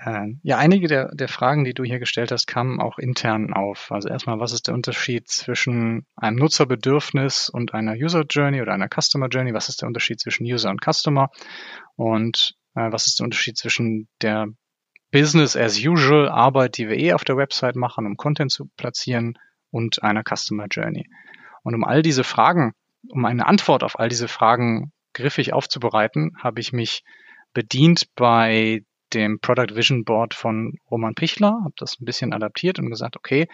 Ähm, 0.05 0.40
ja, 0.43 0.59
einige 0.59 0.87
der, 0.87 1.14
der 1.14 1.29
Fragen, 1.29 1.64
die 1.64 1.73
du 1.73 1.83
hier 1.83 1.99
gestellt 1.99 2.31
hast, 2.31 2.47
kamen 2.47 2.81
auch 2.81 2.99
intern 2.99 3.55
auf. 3.55 3.90
Also 3.90 4.09
erstmal, 4.09 4.38
was 4.38 4.53
ist 4.53 4.67
der 4.67 4.75
Unterschied 4.75 5.29
zwischen 5.29 6.07
einem 6.14 6.37
Nutzerbedürfnis 6.37 7.49
und 7.49 7.73
einer 7.73 7.95
User 7.95 8.25
Journey 8.29 8.61
oder 8.61 8.75
einer 8.75 8.88
Customer 8.88 9.29
Journey? 9.29 9.55
Was 9.55 9.69
ist 9.69 9.81
der 9.81 9.88
Unterschied 9.88 10.21
zwischen 10.21 10.45
User 10.45 10.69
und 10.69 10.83
Customer? 10.85 11.31
Und 11.97 12.55
äh, 12.75 12.93
was 12.93 13.07
ist 13.07 13.19
der 13.19 13.25
Unterschied 13.25 13.57
zwischen 13.57 14.09
der 14.21 14.49
Business 15.11 15.57
as 15.57 15.79
usual 15.79 16.29
Arbeit, 16.29 16.77
die 16.77 16.88
wir 16.88 16.99
eh 16.99 17.12
auf 17.12 17.25
der 17.25 17.37
Website 17.37 17.77
machen, 17.77 18.05
um 18.05 18.17
Content 18.17 18.51
zu 18.51 18.67
platzieren 18.77 19.38
und 19.71 20.03
einer 20.03 20.23
Customer 20.23 20.67
Journey. 20.67 21.09
Und 21.62 21.75
um 21.75 21.85
all 21.85 22.03
diese 22.03 22.25
Fragen, 22.25 22.73
um 23.09 23.25
eine 23.25 23.47
Antwort 23.47 23.85
auf 23.85 23.99
all 23.99 24.09
diese 24.09 24.29
Fragen 24.29 24.93
griffig 25.14 25.53
aufzubereiten, 25.53 26.33
habe 26.43 26.61
ich 26.61 26.73
mich 26.73 27.05
bedient 27.55 28.09
bei 28.17 28.83
dem 29.14 29.40
Product 29.40 29.74
Vision 29.74 30.05
Board 30.05 30.35
von 30.35 30.79
Roman 30.90 31.14
Pichler, 31.14 31.61
habe 31.64 31.74
das 31.77 32.00
ein 32.00 32.05
bisschen 32.05 32.33
adaptiert 32.33 32.79
und 32.79 32.90
gesagt, 32.90 33.16
okay, 33.16 33.48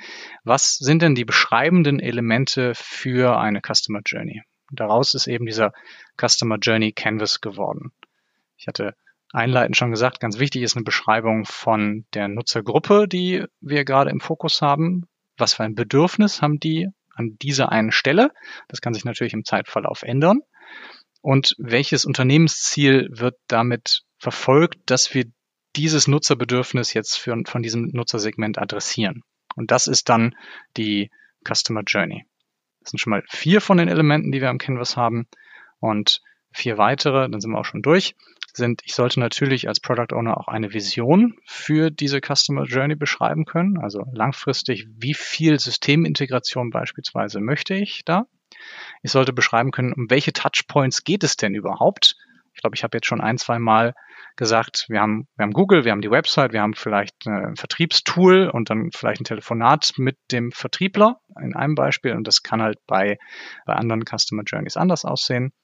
was 0.44 0.77
sind 0.77 1.03
denn 1.03 1.14
die 1.14 1.25
beschreibenden 1.25 2.01
Elemente 2.01 2.73
für 2.75 3.38
eine 3.38 3.61
Customer 3.61 4.01
Journey? 4.05 4.42
Daraus 4.73 5.14
ist 5.14 5.27
eben 5.27 5.46
dieser 5.46 5.73
Customer 6.20 6.57
Journey 6.59 6.92
Canvas 6.92 7.40
geworden. 7.40 7.92
Ich 8.57 8.66
hatte 8.68 8.94
einleitend 9.33 9.77
schon 9.77 9.90
gesagt, 9.90 10.20
ganz 10.20 10.38
wichtig 10.38 10.62
ist 10.62 10.77
eine 10.77 10.85
Beschreibung 10.85 11.44
von 11.44 12.05
der 12.14 12.29
Nutzergruppe, 12.29 13.07
die 13.07 13.44
wir 13.61 13.85
gerade 13.85 14.11
im 14.11 14.20
Fokus 14.20 14.62
haben 14.62 15.07
was 15.40 15.55
für 15.55 15.64
ein 15.64 15.75
Bedürfnis 15.75 16.42
haben 16.42 16.61
die 16.61 16.88
an 17.14 17.37
dieser 17.42 17.73
einen 17.73 17.90
Stelle. 17.90 18.31
Das 18.68 18.81
kann 18.81 18.94
sich 18.94 19.05
natürlich 19.05 19.33
im 19.33 19.44
Zeitverlauf 19.44 20.03
ändern. 20.03 20.40
Und 21.23 21.55
welches 21.59 22.05
Unternehmensziel 22.05 23.09
wird 23.11 23.37
damit 23.49 24.03
verfolgt, 24.18 24.79
dass 24.87 25.12
wir 25.12 25.25
dieses 25.76 26.09
Nutzerbedürfnis 26.09 26.94
jetzt 26.94 27.16
für, 27.16 27.37
von 27.46 27.62
diesem 27.62 27.90
Nutzersegment 27.92 28.59
adressieren? 28.59 29.22
Und 29.56 29.70
das 29.70 29.87
ist 29.87 30.09
dann 30.09 30.37
die 30.76 31.11
Customer 31.46 31.83
Journey. 31.87 32.26
Das 32.80 32.90
sind 32.90 32.98
schon 32.98 33.11
mal 33.11 33.22
vier 33.28 33.61
von 33.61 33.78
den 33.78 33.88
Elementen, 33.88 34.33
die 34.33 34.40
wir 34.40 34.50
am 34.50 34.59
Canvas 34.59 34.96
haben. 34.96 35.26
Und 35.80 36.22
vier 36.52 36.78
weitere, 36.78 37.28
dann 37.28 37.40
sind 37.40 37.50
wir 37.50 37.59
auch 37.59 37.64
schon 37.64 37.83
durch 37.83 38.14
sind, 38.56 38.83
ich 38.85 38.94
sollte 38.94 39.20
natürlich 39.20 39.68
als 39.68 39.80
Product 39.80 40.14
Owner 40.14 40.38
auch 40.38 40.48
eine 40.48 40.72
Vision 40.72 41.37
für 41.44 41.90
diese 41.90 42.20
Customer 42.20 42.64
Journey 42.64 42.94
beschreiben 42.94 43.44
können. 43.44 43.78
Also 43.78 44.04
langfristig, 44.12 44.87
wie 44.96 45.14
viel 45.14 45.59
Systemintegration 45.59 46.70
beispielsweise 46.70 47.40
möchte 47.40 47.74
ich 47.74 48.04
da? 48.04 48.26
Ich 49.02 49.12
sollte 49.12 49.33
beschreiben 49.33 49.70
können, 49.70 49.92
um 49.92 50.11
welche 50.11 50.33
Touchpoints 50.33 51.04
geht 51.04 51.24
es 51.24 51.37
denn 51.37 51.54
überhaupt? 51.54 52.16
Ich 52.61 52.62
glaube, 52.62 52.77
ich 52.77 52.85
habe 52.85 52.99
jetzt 52.99 53.07
schon 53.07 53.23
ein, 53.23 53.38
zwei 53.38 53.59
Mal 53.59 53.94
gesagt, 54.37 54.85
wir 54.90 55.01
haben, 55.01 55.27
wir 55.35 55.44
haben 55.44 55.55
Google, 55.55 55.87
wir 55.87 55.92
haben 55.92 56.03
die 56.03 56.11
Website, 56.11 56.53
wir 56.53 56.61
haben 56.61 56.75
vielleicht 56.75 57.27
ein 57.27 57.57
Vertriebstool 57.57 58.51
und 58.51 58.68
dann 58.68 58.90
vielleicht 58.94 59.23
ein 59.23 59.25
Telefonat 59.25 59.94
mit 59.96 60.18
dem 60.31 60.53
Vertriebler 60.53 61.20
in 61.40 61.57
einem 61.57 61.75
Beispiel. 61.75 62.12
Und 62.12 62.27
das 62.27 62.42
kann 62.42 62.61
halt 62.61 62.77
bei, 62.87 63.16
bei 63.64 63.73
anderen 63.73 64.05
Customer 64.05 64.42
Journeys 64.44 64.77
anders 64.77 65.07
aussehen. 65.07 65.55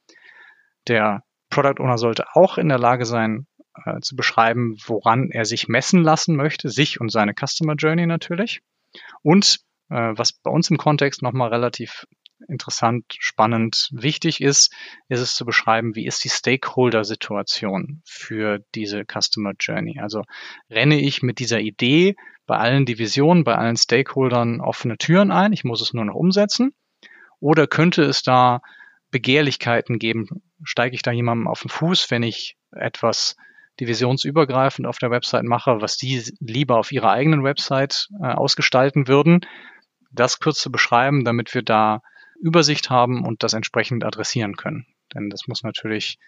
Der 0.88 1.22
Product 1.50 1.82
Owner 1.82 1.98
sollte 1.98 2.24
auch 2.32 2.56
in 2.56 2.70
der 2.70 2.78
Lage 2.78 3.04
sein, 3.04 3.46
äh, 3.85 4.00
zu 4.00 4.16
beschreiben, 4.16 4.78
woran 4.87 5.28
er 5.30 5.44
sich 5.44 5.68
messen 5.68 6.02
lassen 6.02 6.35
möchte, 6.35 6.70
sich 6.70 6.98
und 6.98 7.12
seine 7.12 7.35
Customer 7.35 7.74
Journey 7.74 8.06
natürlich. 8.06 8.62
Und 9.20 9.59
äh, 9.90 10.12
was 10.16 10.32
bei 10.32 10.50
uns 10.50 10.70
im 10.70 10.78
Kontext 10.78 11.20
nochmal 11.20 11.50
relativ 11.50 12.06
interessant, 12.49 13.05
spannend, 13.18 13.88
wichtig 13.92 14.40
ist, 14.40 14.72
ist 15.09 15.20
es 15.20 15.35
zu 15.35 15.44
beschreiben, 15.44 15.94
wie 15.94 16.07
ist 16.07 16.25
die 16.25 16.29
Stakeholder-Situation 16.29 18.03
für 18.05 18.61
diese 18.75 19.05
Customer 19.05 19.53
Journey. 19.59 20.01
Also 20.01 20.25
renne 20.70 21.01
ich 21.01 21.22
mit 21.22 21.38
dieser 21.38 21.61
Idee 21.61 22.16
bei 22.46 22.59
allen 22.59 22.87
Divisionen, 22.87 23.44
bei 23.44 23.57
allen 23.57 23.77
Stakeholdern 23.77 24.61
offene 24.61 24.99
Türen 24.99 25.31
ein, 25.31 25.53
ich 25.53 25.64
muss 25.64 25.81
es 25.81 25.92
nur 25.92 26.05
noch 26.05 26.14
umsetzen, 26.14 26.75
oder 27.40 27.66
könnte 27.66 28.03
es 28.03 28.22
da 28.22 28.61
Begehrlichkeiten 29.11 29.99
geben? 29.99 30.42
Steige 30.62 30.94
ich 30.94 31.03
da 31.03 31.11
jemandem 31.12 31.49
auf 31.49 31.61
den 31.61 31.68
Fuß, 31.68 32.11
wenn 32.11 32.22
ich 32.22 32.57
etwas 32.72 33.37
divisionsübergreifend 33.81 34.87
auf 34.87 34.99
der 34.99 35.11
Website 35.11 35.44
mache, 35.44 35.81
was 35.81 35.96
die 35.96 36.22
lieber 36.40 36.79
auf 36.79 36.92
ihrer 36.92 37.11
eigenen 37.11 37.44
Website 37.44 38.09
äh, 38.22 38.27
ausgestalten 38.27 39.07
würden? 39.07 39.40
Das 40.11 40.38
kurz 40.38 40.61
zu 40.61 40.70
beschreiben, 40.70 41.25
damit 41.25 41.55
wir 41.55 41.62
da 41.62 42.01
Übersicht 42.40 42.90
haben 42.90 43.25
und 43.25 43.42
das 43.42 43.53
entsprechend 43.53 44.05
adressieren 44.05 44.57
können. 44.57 44.87
Denn 45.14 45.31
das 45.31 45.46
muss 45.46 45.62
natürlich 45.62 46.18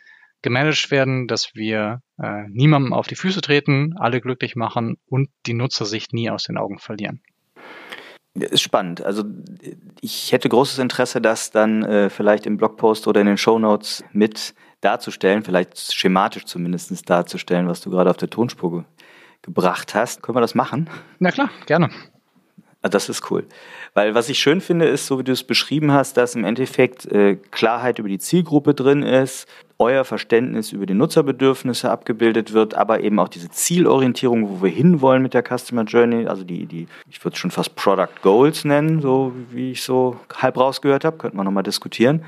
gemanagt 0.43 0.91
werden, 0.91 1.27
dass 1.27 1.55
wir 1.55 2.01
äh, 2.23 2.45
niemandem 2.49 2.93
auf 2.93 3.07
die 3.07 3.17
Füße 3.17 3.41
treten, 3.41 3.95
alle 3.97 4.21
glücklich 4.21 4.57
machen 4.57 4.97
und 5.07 5.31
die 5.47 5.55
Nutzersicht 5.55 6.13
nie 6.13 6.31
aus 6.31 6.45
den 6.45 6.57
Augen 6.57 6.79
verlieren. 6.79 7.21
Ist 8.35 8.63
spannend. 8.63 9.03
Also 9.03 9.25
ich 10.01 10.31
hätte 10.31 10.49
großes 10.49 10.79
Interesse, 10.79 11.21
das 11.21 11.51
dann 11.51 11.83
äh, 11.83 12.09
vielleicht 12.09 12.47
im 12.47 12.57
Blogpost 12.57 13.09
oder 13.09 13.21
in 13.21 13.27
den 13.27 13.39
Show 13.39 13.59
Notes 13.59 14.05
mit 14.13 14.55
darzustellen, 14.81 15.43
vielleicht 15.43 15.93
schematisch 15.93 16.45
zumindest 16.45 17.11
darzustellen, 17.11 17.67
was 17.67 17.81
du 17.81 17.91
gerade 17.91 18.11
auf 18.11 18.17
der 18.17 18.31
Tonspur 18.31 18.71
ge 18.71 18.85
gebracht 19.41 19.95
hast. 19.95 20.23
Können 20.23 20.37
wir 20.37 20.41
das 20.41 20.57
machen? 20.57 20.91
Na 21.21 21.31
klar, 21.31 21.49
gerne. 21.67 21.91
Ah, 22.81 22.89
das 22.89 23.09
ist 23.09 23.29
cool. 23.31 23.45
Weil 23.95 24.15
was 24.15 24.29
ich 24.29 24.39
schön 24.39 24.61
finde, 24.61 24.87
ist, 24.87 25.07
so 25.07 25.19
wie 25.19 25.25
du 25.25 25.33
es 25.33 25.43
beschrieben 25.43 25.91
hast, 25.91 26.17
dass 26.17 26.37
im 26.37 26.45
Endeffekt 26.45 27.07
äh, 27.07 27.37
Klarheit 27.51 27.99
über 27.99 28.09
die 28.09 28.21
Zielgruppe 28.21 28.73
drin 28.73 29.03
ist, 29.03 29.49
euer 29.79 30.05
Verständnis 30.05 30.73
über 30.73 30.87
die 30.87 30.95
Nutzerbedürfnisse 30.95 31.91
abgebildet 31.91 32.53
wird, 32.53 32.75
aber 32.75 33.01
eben 33.01 33.19
auch 33.19 33.29
diese 33.29 33.49
Zielorientierung, 33.49 34.49
wo 34.49 34.63
wir 34.63 34.71
hinwollen 34.71 35.23
mit 35.23 35.35
der 35.35 35.43
Customer 35.43 35.83
Journey, 35.85 36.27
also 36.27 36.45
die, 36.45 36.67
die 36.67 36.87
ich 37.11 37.25
würde 37.25 37.35
es 37.35 37.41
schon 37.41 37.51
fast 37.51 37.75
Product 37.75 38.23
Goals 38.23 38.65
nennen, 38.65 39.01
so 39.01 39.33
wie 39.51 39.73
ich 39.73 39.83
so 39.83 40.17
halb 40.37 40.57
rausgehört 40.57 41.05
habe, 41.05 41.17
könnte 41.17 41.37
man 41.37 41.47
nochmal 41.47 41.65
diskutieren. 41.65 42.25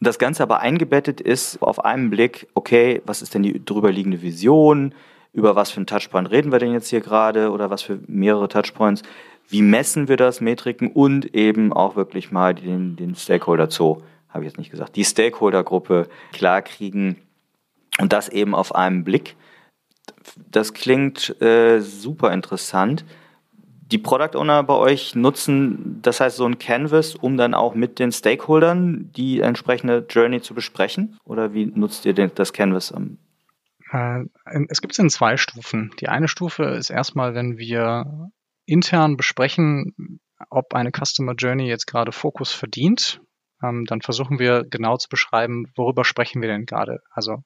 Und 0.00 0.06
das 0.06 0.18
Ganze 0.18 0.42
aber 0.42 0.58
eingebettet 0.58 1.20
ist 1.20 1.62
auf 1.62 1.84
einen 1.84 2.10
Blick, 2.10 2.48
okay, 2.54 3.02
was 3.04 3.22
ist 3.22 3.34
denn 3.34 3.44
die 3.44 3.64
drüberliegende 3.64 4.20
Vision? 4.20 4.94
Über 5.32 5.56
was 5.56 5.70
für 5.70 5.78
einen 5.78 5.86
Touchpoint 5.86 6.30
reden 6.30 6.52
wir 6.52 6.58
denn 6.58 6.72
jetzt 6.72 6.88
hier 6.88 7.00
gerade 7.00 7.50
oder 7.52 7.70
was 7.70 7.82
für 7.82 7.98
mehrere 8.06 8.48
Touchpoints? 8.48 9.02
Wie 9.48 9.62
messen 9.62 10.08
wir 10.08 10.16
das, 10.16 10.40
Metriken 10.40 10.90
und 10.90 11.34
eben 11.34 11.72
auch 11.72 11.96
wirklich 11.96 12.30
mal 12.30 12.54
den, 12.54 12.96
den 12.96 13.14
Stakeholder 13.14 13.70
Zoo 13.70 14.02
habe 14.32 14.44
ich 14.44 14.50
jetzt 14.50 14.58
nicht 14.58 14.70
gesagt, 14.70 14.96
die 14.96 15.04
Stakeholder-Gruppe 15.04 16.08
klarkriegen 16.32 17.16
und 18.00 18.12
das 18.12 18.28
eben 18.28 18.54
auf 18.54 18.74
einen 18.74 19.04
Blick. 19.04 19.36
Das 20.50 20.72
klingt 20.72 21.40
äh, 21.42 21.80
super 21.80 22.32
interessant. 22.32 23.04
Die 23.90 23.98
Product 23.98 24.38
Owner 24.38 24.62
bei 24.62 24.74
euch 24.74 25.14
nutzen, 25.14 26.00
das 26.00 26.20
heißt 26.20 26.36
so 26.36 26.46
ein 26.46 26.58
Canvas, 26.58 27.14
um 27.14 27.36
dann 27.36 27.52
auch 27.52 27.74
mit 27.74 27.98
den 27.98 28.10
Stakeholdern 28.10 29.10
die 29.14 29.40
entsprechende 29.40 30.06
Journey 30.08 30.40
zu 30.40 30.54
besprechen? 30.54 31.18
Oder 31.24 31.52
wie 31.52 31.66
nutzt 31.66 32.06
ihr 32.06 32.14
das 32.14 32.54
Canvas? 32.54 32.94
Äh, 33.90 34.24
es 34.68 34.80
gibt 34.80 34.94
es 34.94 34.98
in 34.98 35.10
zwei 35.10 35.36
Stufen. 35.36 35.90
Die 36.00 36.08
eine 36.08 36.28
Stufe 36.28 36.64
ist 36.64 36.88
erstmal, 36.88 37.34
wenn 37.34 37.58
wir 37.58 38.30
intern 38.66 39.16
besprechen, 39.16 40.20
ob 40.50 40.74
eine 40.74 40.90
Customer 40.90 41.34
Journey 41.34 41.68
jetzt 41.68 41.86
gerade 41.86 42.12
Fokus 42.12 42.52
verdient 42.52 43.20
ähm, 43.62 43.84
dann 43.86 44.00
versuchen 44.00 44.38
wir 44.38 44.64
genau 44.64 44.96
zu 44.96 45.08
beschreiben, 45.08 45.66
worüber 45.76 46.04
sprechen 46.04 46.42
wir 46.42 46.48
denn 46.48 46.66
gerade. 46.66 47.00
Also 47.10 47.42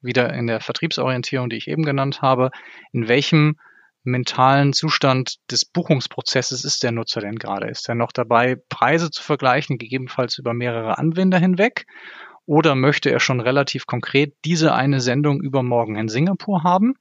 wieder 0.00 0.32
in 0.34 0.46
der 0.46 0.60
Vertriebsorientierung, 0.60 1.48
die 1.48 1.56
ich 1.56 1.68
eben 1.68 1.84
genannt 1.84 2.20
habe, 2.20 2.50
in 2.92 3.08
welchem 3.08 3.56
mentalen 4.02 4.74
Zustand 4.74 5.36
des 5.50 5.64
Buchungsprozesses 5.64 6.64
ist 6.64 6.82
der 6.82 6.92
Nutzer 6.92 7.22
denn 7.22 7.36
gerade? 7.36 7.68
Ist 7.68 7.88
er 7.88 7.94
noch 7.94 8.12
dabei, 8.12 8.56
Preise 8.68 9.10
zu 9.10 9.22
vergleichen, 9.22 9.78
gegebenenfalls 9.78 10.36
über 10.36 10.52
mehrere 10.52 10.98
Anwender 10.98 11.38
hinweg? 11.38 11.86
Oder 12.44 12.74
möchte 12.74 13.10
er 13.10 13.20
schon 13.20 13.40
relativ 13.40 13.86
konkret 13.86 14.34
diese 14.44 14.74
eine 14.74 15.00
Sendung 15.00 15.40
übermorgen 15.40 15.96
in 15.96 16.10
Singapur 16.10 16.62
haben? 16.62 16.94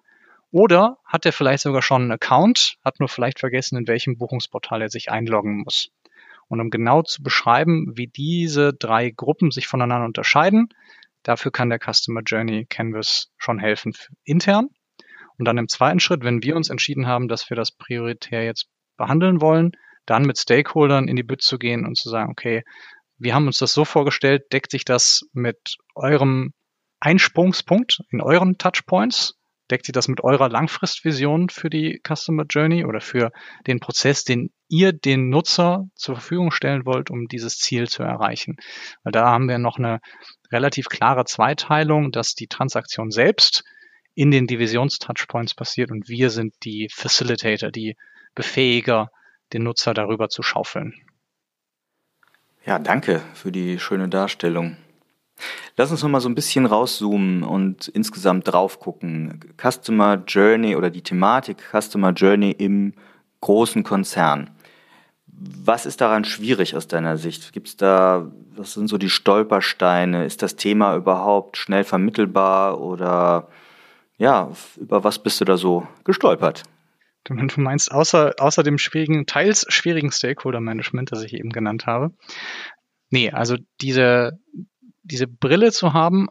Oder 0.54 1.00
hat 1.04 1.26
er 1.26 1.34
vielleicht 1.34 1.64
sogar 1.64 1.82
schon 1.82 2.04
einen 2.04 2.12
Account, 2.12 2.78
hat 2.86 3.00
nur 3.00 3.10
vielleicht 3.10 3.40
vergessen, 3.40 3.76
in 3.76 3.88
welchem 3.88 4.20
Buchungsportal 4.20 4.84
er 4.84 4.90
sich 4.90 5.10
einloggen 5.10 5.64
muss? 5.64 5.90
Und 6.48 6.62
um 6.62 6.70
genau 6.70 7.02
zu 7.02 7.24
beschreiben, 7.24 7.94
wie 7.96 8.06
diese 8.06 8.72
drei 8.72 9.10
Gruppen 9.10 9.50
sich 9.50 9.66
voneinander 9.66 10.06
unterscheiden, 10.06 10.70
dafür 11.24 11.52
kann 11.52 11.72
der 11.72 11.80
Customer 11.80 12.22
Journey 12.24 12.68
Canvas 12.68 13.32
schon 13.36 13.58
helfen 13.58 13.94
intern. 14.26 14.70
Und 15.40 15.46
dann 15.46 15.58
im 15.58 15.68
zweiten 15.68 16.00
Schritt, 16.00 16.24
wenn 16.24 16.44
wir 16.44 16.56
uns 16.56 16.70
entschieden 16.70 17.08
haben, 17.08 17.28
dass 17.28 17.50
wir 17.50 17.58
das 17.58 17.72
prioritär 17.72 18.46
jetzt 18.46 18.68
behandeln 18.96 19.42
wollen, 19.42 19.72
dann 20.06 20.22
mit 20.22 20.38
Stakeholdern 20.38 21.08
in 21.08 21.16
die 21.16 21.24
Bütt 21.24 21.42
zu 21.42 21.58
gehen 21.58 21.84
und 21.84 21.98
zu 21.98 22.10
sagen, 22.10 22.30
okay, 22.30 22.62
wir 23.18 23.34
haben 23.34 23.48
uns 23.48 23.58
das 23.58 23.74
so 23.74 23.86
vorgestellt, 23.86 24.54
deckt 24.54 24.70
sich 24.70 24.86
das 24.86 25.24
mit 25.34 25.78
eurem 25.96 26.54
Einsprungspunkt 27.00 28.02
in 28.12 28.22
euren 28.22 28.60
Touchpoints? 28.60 29.40
Deckt 29.72 29.86
sich 29.86 29.94
das 29.94 30.08
mit 30.08 30.24
eurer 30.24 30.50
Langfristvision 30.50 31.50
für 31.50 31.70
die 31.70 32.02
Customer 32.06 32.44
Journey 32.50 32.86
oder 32.86 33.02
für 33.02 33.32
den 33.66 33.80
Prozess, 33.80 34.24
den 34.24 34.52
ihr 34.68 34.92
den 34.92 35.30
Nutzer 35.30 35.86
zur 35.96 36.16
Verfügung 36.16 36.52
stellen 36.52 36.86
wollt, 36.86 37.10
um 37.10 37.28
dieses 37.28 37.58
Ziel 37.58 37.88
zu 37.88 38.04
erreichen? 38.04 38.58
Weil 39.04 39.12
da 39.12 39.26
haben 39.28 39.48
wir 39.48 39.60
noch 39.60 39.78
eine 39.78 40.00
relativ 40.52 40.90
klare 40.90 41.26
Zweiteilung, 41.26 42.12
dass 42.12 42.36
die 42.36 42.48
Transaktion 42.48 43.12
selbst 43.12 43.64
in 44.16 44.32
den 44.32 44.48
Divisions-Touchpoints 44.48 45.56
passiert 45.56 45.92
und 45.92 46.08
wir 46.08 46.30
sind 46.30 46.54
die 46.64 46.90
Facilitator, 46.94 47.72
die 47.72 47.96
Befähiger, 48.36 49.10
den 49.54 49.64
Nutzer 49.64 49.94
darüber 49.94 50.30
zu 50.30 50.44
schaufeln. 50.44 50.94
Ja, 52.66 52.80
danke 52.80 53.22
für 53.34 53.52
die 53.52 53.80
schöne 53.80 54.08
Darstellung. 54.08 54.78
Lass 55.76 55.92
uns 55.92 56.04
noch 56.04 56.10
mal 56.10 56.22
so 56.22 56.30
ein 56.30 56.36
bisschen 56.36 56.66
rauszoomen 56.66 57.44
und 57.44 57.88
insgesamt 57.88 58.48
drauf 58.48 58.80
gucken. 58.80 59.40
Customer 59.58 60.24
Journey 60.28 60.76
oder 60.76 60.90
die 60.90 61.02
Thematik 61.02 61.58
Customer 61.72 62.12
Journey 62.12 62.52
im 62.52 62.94
großen 63.42 63.84
Konzern. 63.84 64.52
Was 65.26 65.86
ist 65.86 66.00
daran 66.00 66.26
schwierig 66.26 66.76
aus 66.76 66.88
deiner 66.88 67.18
Sicht? 67.18 67.54
Gibt 67.54 67.68
es 67.68 67.78
da, 67.78 68.32
was 68.56 68.74
sind 68.74 68.88
so 68.88 68.98
die 68.98 69.10
Stolpersteine? 69.10 70.26
Ist 70.26 70.44
das 70.44 70.56
Thema 70.56 70.96
überhaupt 70.96 71.58
schnell 71.58 71.84
vermittelbar 71.84 72.80
oder 72.80 73.50
ja, 74.18 74.52
über 74.78 75.04
was 75.04 75.20
bist 75.20 75.42
du 75.42 75.46
da 75.46 75.58
so 75.58 75.88
gestolpert? 76.04 76.64
Du 77.24 77.36
meinst 77.62 77.92
außer, 77.92 78.36
außer 78.38 78.64
dem 78.64 78.78
schwierigen, 78.78 79.26
teils 79.26 79.66
schwierigen 79.70 80.12
Stakeholder-Management, 80.12 81.12
das 81.12 81.24
ich 81.24 81.34
eben 81.34 81.50
genannt 81.50 81.86
habe. 81.88 82.12
Nee, 83.10 83.32
also 83.32 83.56
diese, 83.82 84.40
diese 85.04 85.28
Brille 85.28 85.72
zu 85.72 85.94
haben, 85.94 86.28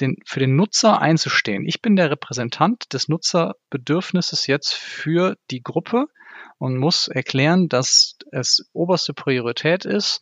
den, 0.00 0.16
für 0.26 0.40
den 0.40 0.56
Nutzer 0.56 1.00
einzustehen. 1.00 1.66
Ich 1.66 1.80
bin 1.80 1.96
der 1.96 2.10
Repräsentant 2.10 2.92
des 2.92 3.08
Nutzerbedürfnisses 3.08 4.46
jetzt 4.46 4.74
für 4.74 5.36
die 5.50 5.62
Gruppe 5.62 6.06
und 6.58 6.76
muss 6.76 7.08
erklären, 7.08 7.68
dass 7.68 8.16
es 8.32 8.68
oberste 8.72 9.14
Priorität 9.14 9.84
ist, 9.84 10.20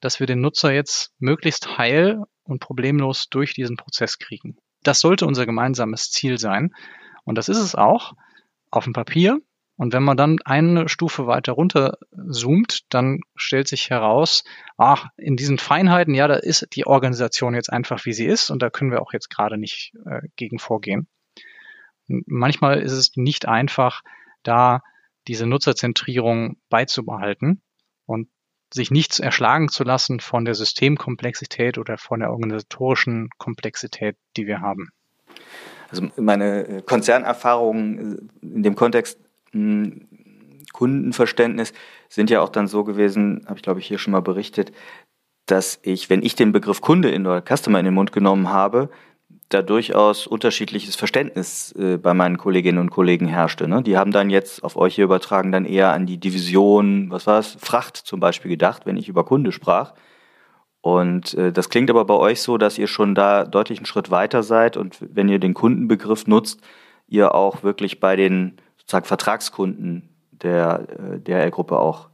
dass 0.00 0.20
wir 0.20 0.26
den 0.26 0.40
Nutzer 0.40 0.72
jetzt 0.72 1.12
möglichst 1.18 1.78
heil 1.78 2.22
und 2.44 2.60
problemlos 2.60 3.28
durch 3.28 3.54
diesen 3.54 3.76
Prozess 3.76 4.18
kriegen. 4.18 4.56
Das 4.82 5.00
sollte 5.00 5.26
unser 5.26 5.46
gemeinsames 5.46 6.10
Ziel 6.10 6.38
sein. 6.38 6.74
Und 7.24 7.36
das 7.36 7.48
ist 7.48 7.58
es 7.58 7.74
auch 7.74 8.14
auf 8.70 8.84
dem 8.84 8.92
Papier. 8.92 9.40
Und 9.78 9.92
wenn 9.92 10.02
man 10.02 10.16
dann 10.16 10.38
eine 10.44 10.88
Stufe 10.88 11.28
weiter 11.28 11.52
runter 11.52 11.98
zoomt, 12.30 12.92
dann 12.92 13.20
stellt 13.36 13.68
sich 13.68 13.90
heraus, 13.90 14.42
ach, 14.76 15.06
in 15.16 15.36
diesen 15.36 15.56
Feinheiten, 15.58 16.14
ja, 16.14 16.26
da 16.26 16.34
ist 16.34 16.66
die 16.72 16.84
Organisation 16.84 17.54
jetzt 17.54 17.72
einfach, 17.72 18.04
wie 18.04 18.12
sie 18.12 18.26
ist 18.26 18.50
und 18.50 18.60
da 18.60 18.70
können 18.70 18.90
wir 18.90 19.00
auch 19.00 19.12
jetzt 19.12 19.30
gerade 19.30 19.56
nicht 19.56 19.92
äh, 20.04 20.20
gegen 20.34 20.58
vorgehen. 20.58 21.06
manchmal 22.08 22.80
ist 22.82 22.92
es 22.92 23.12
nicht 23.14 23.46
einfach, 23.46 24.02
da 24.42 24.82
diese 25.28 25.46
Nutzerzentrierung 25.46 26.56
beizubehalten 26.70 27.62
und 28.04 28.28
sich 28.74 28.90
nichts 28.90 29.20
erschlagen 29.20 29.68
zu 29.68 29.84
lassen 29.84 30.18
von 30.18 30.44
der 30.44 30.54
Systemkomplexität 30.54 31.78
oder 31.78 31.98
von 31.98 32.18
der 32.18 32.32
organisatorischen 32.32 33.30
Komplexität, 33.38 34.16
die 34.36 34.48
wir 34.48 34.60
haben. 34.60 34.88
Also 35.90 36.10
meine 36.16 36.66
äh, 36.66 36.82
Konzernerfahrungen 36.82 38.28
äh, 38.42 38.46
in 38.56 38.62
dem 38.64 38.74
Kontext 38.74 39.18
Kundenverständnis 40.72 41.72
sind 42.08 42.30
ja 42.30 42.40
auch 42.40 42.50
dann 42.50 42.68
so 42.68 42.84
gewesen, 42.84 43.44
habe 43.46 43.56
ich 43.56 43.62
glaube 43.62 43.80
ich 43.80 43.86
hier 43.86 43.98
schon 43.98 44.12
mal 44.12 44.22
berichtet, 44.22 44.72
dass 45.46 45.78
ich, 45.82 46.10
wenn 46.10 46.22
ich 46.22 46.34
den 46.34 46.52
Begriff 46.52 46.80
Kunde 46.80 47.10
in 47.10 47.26
oder 47.26 47.42
Customer 47.42 47.78
in 47.78 47.86
den 47.86 47.94
Mund 47.94 48.12
genommen 48.12 48.50
habe, 48.50 48.90
da 49.48 49.62
durchaus 49.62 50.26
unterschiedliches 50.26 50.94
Verständnis 50.94 51.72
äh, 51.72 51.96
bei 51.96 52.12
meinen 52.12 52.36
Kolleginnen 52.36 52.78
und 52.78 52.90
Kollegen 52.90 53.26
herrschte. 53.26 53.66
Ne? 53.66 53.82
Die 53.82 53.96
haben 53.96 54.12
dann 54.12 54.28
jetzt 54.28 54.62
auf 54.62 54.76
euch 54.76 54.94
hier 54.94 55.04
übertragen 55.04 55.52
dann 55.52 55.64
eher 55.64 55.92
an 55.92 56.04
die 56.06 56.18
Division, 56.18 57.10
was 57.10 57.26
war 57.26 57.38
es, 57.38 57.56
Fracht 57.58 57.96
zum 57.96 58.20
Beispiel 58.20 58.50
gedacht, 58.50 58.84
wenn 58.84 58.98
ich 58.98 59.08
über 59.08 59.24
Kunde 59.24 59.52
sprach. 59.52 59.94
Und 60.82 61.34
äh, 61.34 61.50
das 61.50 61.70
klingt 61.70 61.90
aber 61.90 62.04
bei 62.04 62.14
euch 62.14 62.42
so, 62.42 62.58
dass 62.58 62.78
ihr 62.78 62.86
schon 62.86 63.14
da 63.14 63.44
deutlich 63.44 63.78
einen 63.78 63.86
Schritt 63.86 64.10
weiter 64.10 64.42
seid 64.42 64.76
und 64.76 64.98
wenn 65.00 65.28
ihr 65.28 65.38
den 65.38 65.54
Kundenbegriff 65.54 66.26
nutzt, 66.26 66.60
ihr 67.08 67.34
auch 67.34 67.62
wirklich 67.62 68.00
bei 68.00 68.16
den 68.16 68.58
sozusagen 68.88 69.04
Vertragskunden 69.04 70.08
der 70.30 70.86
äh, 70.88 71.20
DHL-Gruppe 71.20 71.78
auch 71.78 72.08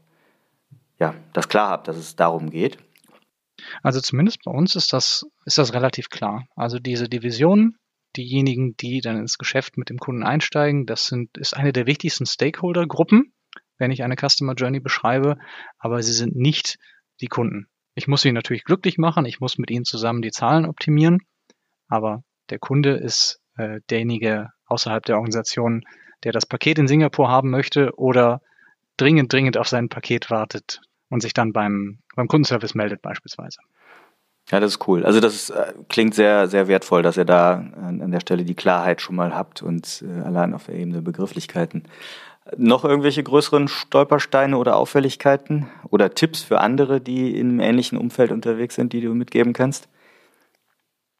ja, 0.98 1.14
das 1.32 1.48
klar 1.48 1.70
habt, 1.70 1.87
dass 1.87 1.96
es 1.96 2.16
darum 2.16 2.50
geht? 2.50 2.78
Also 3.82 4.00
zumindest 4.00 4.42
bei 4.44 4.50
uns 4.50 4.74
ist 4.74 4.92
das, 4.92 5.24
ist 5.44 5.58
das 5.58 5.72
relativ 5.72 6.08
klar. 6.08 6.46
Also 6.56 6.80
diese 6.80 7.08
Division, 7.08 7.76
diejenigen, 8.16 8.76
die 8.76 9.00
dann 9.00 9.18
ins 9.18 9.38
Geschäft 9.38 9.78
mit 9.78 9.88
dem 9.88 9.98
Kunden 9.98 10.24
einsteigen, 10.24 10.84
das 10.84 11.06
sind, 11.06 11.38
ist 11.38 11.56
eine 11.56 11.72
der 11.72 11.87
wichtigsten 11.87 12.26
Stakeholder-Gruppen, 12.26 13.32
wenn 13.78 13.92
ich 13.92 14.02
eine 14.02 14.16
Customer 14.16 14.54
Journey 14.54 14.80
beschreibe, 14.80 15.38
aber 15.78 16.02
sie 16.02 16.12
sind 16.12 16.34
nicht 16.34 16.78
die 17.20 17.28
Kunden. 17.28 17.68
Ich 17.94 18.08
muss 18.08 18.22
sie 18.22 18.32
natürlich 18.32 18.64
glücklich 18.64 18.98
machen, 18.98 19.26
ich 19.26 19.38
muss 19.38 19.58
mit 19.58 19.70
ihnen 19.70 19.84
zusammen 19.84 20.22
die 20.22 20.32
Zahlen 20.32 20.66
optimieren, 20.66 21.20
aber 21.87 22.24
der 22.50 22.58
Kunde 22.58 22.94
ist 22.94 23.40
äh, 23.56 23.81
derjenige 23.90 24.50
außerhalb 24.66 25.04
der 25.04 25.16
Organisation, 25.16 25.85
der 26.25 26.33
das 26.33 26.46
Paket 26.46 26.79
in 26.79 26.88
Singapur 26.88 27.29
haben 27.29 27.50
möchte 27.50 27.92
oder 27.96 28.40
dringend, 28.96 29.33
dringend 29.33 29.56
auf 29.56 29.68
sein 29.68 29.88
Paket 29.88 30.31
wartet 30.31 30.81
und 31.10 31.20
sich 31.20 31.35
dann 31.35 31.52
beim, 31.52 31.98
beim 32.16 32.29
Kundenservice 32.29 32.75
meldet 32.75 33.02
beispielsweise. 33.02 33.60
Ja, 34.50 34.60
das 34.60 34.72
ist 34.72 34.88
cool. 34.88 35.06
Also 35.06 35.20
das 35.20 35.35
ist, 35.35 35.50
äh, 35.50 35.72
klingt 35.88 36.14
sehr, 36.14 36.48
sehr 36.48 36.68
wertvoll, 36.68 37.02
dass 37.02 37.16
ihr 37.16 37.25
da 37.25 37.54
an, 37.54 38.10
der 38.10 38.20
Stelle 38.20 38.44
die 38.44 38.54
Klarheit 38.54 39.00
schon 39.00 39.16
mal 39.16 39.35
habt 39.35 39.62
und 39.62 40.04
äh, 40.06 40.20
allein 40.20 40.52
auf 40.52 40.64
der 40.66 40.75
Ebene 40.75 41.00
Begrifflichkeiten. 41.00 41.85
Noch 42.58 42.85
irgendwelche 42.85 43.22
größeren 43.22 43.68
Stolpersteine 43.68 44.58
oder 44.58 44.77
Auffälligkeiten 44.77 45.70
oder 45.88 46.14
Tipps 46.14 46.42
für 46.42 46.60
andere, 46.60 47.00
die 47.00 47.38
in 47.38 47.52
einem 47.52 47.60
ähnlichen 47.60 47.96
Umfeld 47.96 48.33
unterwegs 48.33 48.75
sind, 48.75 48.92
die 48.92 49.00
du 49.00 49.14
mitgeben 49.14 49.54
kannst? 49.54 49.88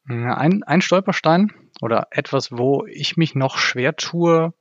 Ein, 0.07 0.61
ein 0.61 0.81
Stolperstein 0.81 1.51
oder 1.81 2.07
etwas, 2.11 2.51
wo 2.51 2.85
ich 2.85 3.17
mich 3.17 3.33
noch 3.33 3.57
schwer 3.57 3.95
tue, 3.95 4.53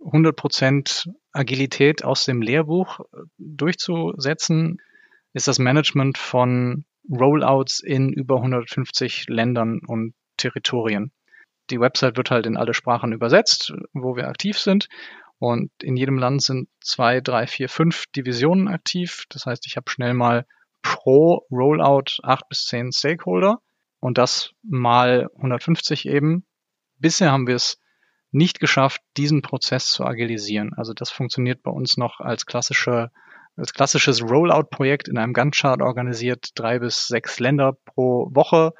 100% 0.00 1.08
Agilität 1.32 2.04
aus 2.04 2.24
dem 2.24 2.42
Lehrbuch 2.42 3.00
äh, 3.00 3.04
durchzusetzen, 3.38 4.78
ist 5.32 5.48
das 5.48 5.58
Management 5.58 6.18
von 6.18 6.84
Rollouts 7.10 7.80
in 7.80 8.12
über 8.12 8.36
150 8.36 9.26
Ländern 9.28 9.80
und 9.86 10.14
Territorien. 10.36 11.12
Die 11.70 11.80
Website 11.80 12.16
wird 12.16 12.30
halt 12.30 12.46
in 12.46 12.56
alle 12.56 12.74
Sprachen 12.74 13.12
übersetzt, 13.12 13.72
wo 13.92 14.16
wir 14.16 14.28
aktiv 14.28 14.58
sind. 14.58 14.88
Und 15.38 15.70
in 15.82 15.96
jedem 15.96 16.18
Land 16.18 16.42
sind 16.42 16.68
zwei, 16.80 17.20
drei, 17.20 17.46
vier, 17.46 17.68
fünf 17.68 18.06
Divisionen 18.14 18.68
aktiv. 18.68 19.24
Das 19.28 19.46
heißt, 19.46 19.66
ich 19.66 19.76
habe 19.76 19.90
schnell 19.90 20.14
mal 20.14 20.46
pro 20.82 21.46
Rollout 21.50 22.22
acht 22.22 22.48
bis 22.48 22.64
zehn 22.66 22.92
Stakeholder 22.92 23.60
und 24.00 24.18
das 24.18 24.52
mal 24.62 25.28
150 25.36 26.06
eben. 26.06 26.46
Bisher 26.98 27.32
haben 27.32 27.46
wir 27.46 27.56
es 27.56 27.78
nicht 28.32 28.60
geschafft, 28.60 29.00
diesen 29.16 29.42
Prozess 29.42 29.86
zu 29.86 30.04
agilisieren. 30.04 30.72
Also 30.76 30.92
das 30.92 31.10
funktioniert 31.10 31.62
bei 31.62 31.70
uns 31.70 31.96
noch 31.96 32.20
als 32.20 32.46
klassische 32.46 33.10
als 33.56 33.72
klassisches 33.72 34.22
Rollout-Projekt 34.22 35.08
in 35.08 35.16
einem 35.16 35.32
Gantt-Chart 35.32 35.80
organisiert, 35.80 36.50
drei 36.56 36.78
bis 36.78 37.06
sechs 37.06 37.40
Länder 37.40 37.76
pro 37.86 38.28
Woche 38.34 38.74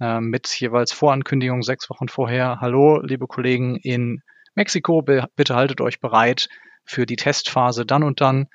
äh, 0.00 0.20
mit 0.20 0.48
jeweils 0.58 0.92
Vorankündigung 0.92 1.62
sechs 1.62 1.90
Wochen 1.90 2.08
vorher. 2.08 2.58
Hallo, 2.60 3.00
liebe 3.02 3.26
Kollegen 3.26 3.76
in 3.76 4.22
Mexiko, 4.54 5.02
bitte 5.02 5.54
haltet 5.54 5.80
euch 5.80 6.00
bereit 6.00 6.48
für 6.84 7.06
die 7.06 7.16
Testphase 7.16 7.84
dann 7.84 8.02
und 8.02 8.20
dann. 8.20 8.48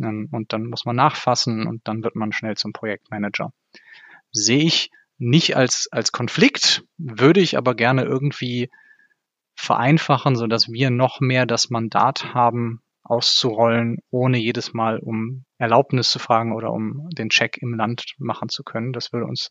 Ähm, 0.00 0.28
und 0.32 0.52
dann 0.52 0.66
muss 0.66 0.84
man 0.84 0.96
nachfassen 0.96 1.66
und 1.66 1.86
dann 1.86 2.02
wird 2.02 2.16
man 2.16 2.32
schnell 2.32 2.56
zum 2.56 2.72
Projektmanager. 2.72 3.52
Sehe 4.32 4.64
ich 4.64 4.90
nicht 5.16 5.56
als, 5.56 5.88
als 5.92 6.10
Konflikt, 6.10 6.82
würde 6.98 7.40
ich 7.40 7.56
aber 7.56 7.74
gerne 7.76 8.02
irgendwie 8.02 8.68
vereinfachen, 9.54 10.36
so 10.36 10.46
dass 10.46 10.68
wir 10.68 10.90
noch 10.90 11.20
mehr 11.20 11.46
das 11.46 11.70
Mandat 11.70 12.34
haben, 12.34 12.80
auszurollen, 13.04 13.98
ohne 14.10 14.38
jedes 14.38 14.72
Mal 14.72 14.98
um 14.98 15.44
Erlaubnis 15.58 16.10
zu 16.10 16.18
fragen 16.18 16.54
oder 16.54 16.72
um 16.72 17.08
den 17.10 17.28
Check 17.28 17.58
im 17.60 17.74
Land 17.74 18.14
machen 18.18 18.48
zu 18.48 18.64
können. 18.64 18.92
Das 18.92 19.12
würde 19.12 19.26
uns 19.26 19.50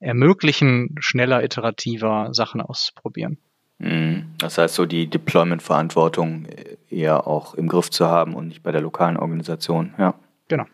ermöglichen, 0.00 0.96
schneller, 0.98 1.44
iterativer 1.44 2.30
Sachen 2.32 2.60
auszuprobieren. 2.60 3.38
Mhm. 3.78 4.34
Das 4.38 4.58
heißt, 4.58 4.74
so 4.74 4.84
die 4.84 5.08
Deployment-Verantwortung 5.08 6.46
eher 6.90 7.26
auch 7.26 7.54
im 7.54 7.68
Griff 7.68 7.90
zu 7.90 8.06
haben 8.06 8.34
und 8.34 8.48
nicht 8.48 8.64
bei 8.64 8.72
der 8.72 8.80
lokalen 8.80 9.16
Organisation. 9.16 9.94
Ja. 9.96 10.14
Genau. 10.48 10.64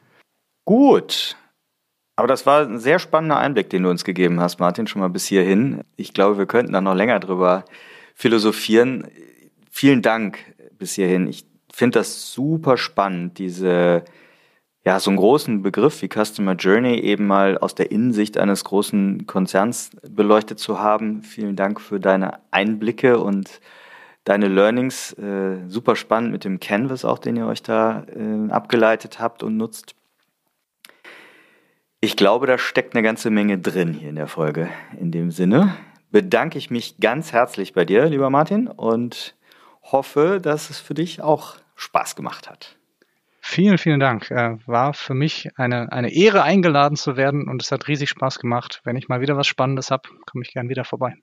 Gut. 0.65 1.37
Aber 2.17 2.29
das 2.29 2.47
war 2.47 2.63
ein 2.63 2.79
sehr 2.79 2.99
spannender 2.99 3.39
Einblick, 3.39 3.69
den 3.69 3.83
du 3.83 3.91
uns 3.91 4.05
gegeben 4.05 4.41
hast, 4.41 4.61
Martin, 4.61 4.87
schon 4.87 5.01
mal 5.01 5.09
bis 5.09 5.27
hierhin. 5.27 5.83
Ich 5.97 6.15
glaube, 6.15 6.39
wir 6.39 6.47
könnten 6.47 6.73
da 6.73 6.81
noch 6.81 6.95
länger 6.95 7.21
drüber 7.21 7.65
philosophieren. 8.15 9.09
Vielen 9.71 10.01
Dank 10.01 10.39
bis 10.79 10.95
hierhin. 10.95 11.29
Ich 11.29 11.45
finde 11.73 11.99
das 11.99 12.33
super 12.33 12.77
spannend, 12.77 13.39
diese, 13.39 14.05
ja, 14.85 15.01
so 15.01 15.11
einen 15.11 15.19
großen 15.19 15.63
Begriff 15.63 16.01
wie 16.03 16.09
Customer 16.09 16.55
Journey 16.55 17.01
eben 17.01 17.27
mal 17.27 17.59
aus 17.59 17.75
der 17.75 17.91
Innensicht 17.91 18.39
eines 18.39 18.65
großen 18.65 19.27
Konzerns 19.27 19.91
beleuchtet 20.09 20.59
zu 20.59 20.79
haben. 20.79 21.23
Vielen 21.23 21.57
Dank 21.57 21.81
für 21.81 21.99
deine 21.99 22.39
Einblicke 22.53 23.19
und 23.19 23.61
deine 24.25 24.49
Learnings. 24.49 25.13
Äh, 25.15 25.69
super 25.69 25.97
spannend 25.97 26.33
mit 26.33 26.45
dem 26.45 26.61
Canvas 26.61 27.05
auch, 27.05 27.19
den 27.19 27.37
ihr 27.37 27.47
euch 27.47 27.63
da 27.63 28.05
äh, 28.15 28.51
abgeleitet 28.51 29.19
habt 29.19 29.43
und 29.43 29.57
nutzt. 29.57 29.95
Ich 32.01 32.17
glaube, 32.17 32.47
da 32.47 32.59
steckt 32.59 32.95
eine 32.95 33.03
ganze 33.03 33.31
Menge 33.31 33.59
drin 33.59 33.95
hier 33.95 34.11
in 34.11 34.17
der 34.17 34.29
Folge. 34.29 34.69
In 35.01 35.11
dem 35.11 35.31
Sinne 35.31 35.75
bedanke 36.15 36.59
ich 36.59 36.71
mich 36.71 36.99
ganz 37.01 37.33
herzlich 37.33 37.73
bei 37.73 37.85
dir, 37.85 38.05
lieber 38.05 38.31
Martin, 38.31 38.69
und 38.69 39.35
hoffe, 39.83 40.39
dass 40.41 40.71
es 40.71 40.79
für 40.79 40.95
dich 40.95 41.21
auch 41.21 41.57
Spaß 41.75 42.15
gemacht 42.15 42.49
hat. 42.49 42.77
Vielen, 43.41 43.79
vielen 43.79 43.99
Dank. 43.99 44.31
Äh, 44.31 44.59
war 44.65 44.95
für 44.95 45.15
mich 45.15 45.49
eine, 45.57 45.91
eine 45.91 46.15
Ehre, 46.15 46.45
eingeladen 46.45 46.97
zu 46.97 47.17
werden 47.17 47.49
und 47.49 47.61
es 47.61 47.73
hat 47.73 47.89
riesig 47.89 48.11
Spaß 48.11 48.39
gemacht. 48.39 48.81
Wenn 48.85 48.95
ich 48.95 49.09
mal 49.09 49.21
wieder 49.21 49.37
was 49.37 49.49
Spannendes 49.49 49.91
habe, 49.91 50.09
komme 50.25 50.45
ich 50.45 50.53
gern 50.53 50.69
wieder 50.69 50.85
vorbei. 50.85 51.17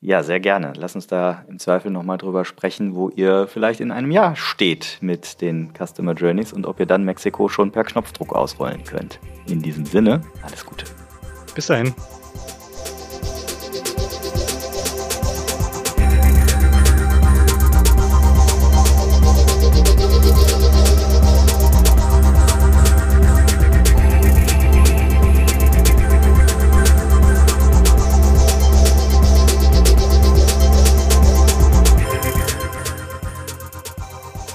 Ja, 0.00 0.22
sehr 0.22 0.40
gerne. 0.40 0.72
Lass 0.74 0.94
uns 0.94 1.06
da 1.06 1.44
im 1.46 1.58
Zweifel 1.58 1.90
nochmal 1.90 2.16
drüber 2.16 2.46
sprechen, 2.46 2.94
wo 2.94 3.10
ihr 3.10 3.46
vielleicht 3.46 3.80
in 3.80 3.92
einem 3.92 4.10
Jahr 4.10 4.36
steht 4.36 4.96
mit 5.02 5.42
den 5.42 5.74
Customer 5.76 6.14
Journeys 6.14 6.54
und 6.54 6.64
ob 6.64 6.80
ihr 6.80 6.86
dann 6.86 7.04
Mexiko 7.04 7.50
schon 7.50 7.72
per 7.72 7.84
Knopfdruck 7.84 8.34
ausrollen 8.34 8.84
könnt. 8.84 9.20
In 9.46 9.60
diesem 9.60 9.84
Sinne, 9.84 10.22
alles 10.42 10.64
Gute. 10.64 10.86
Bis 11.54 11.66
dahin. 11.66 11.94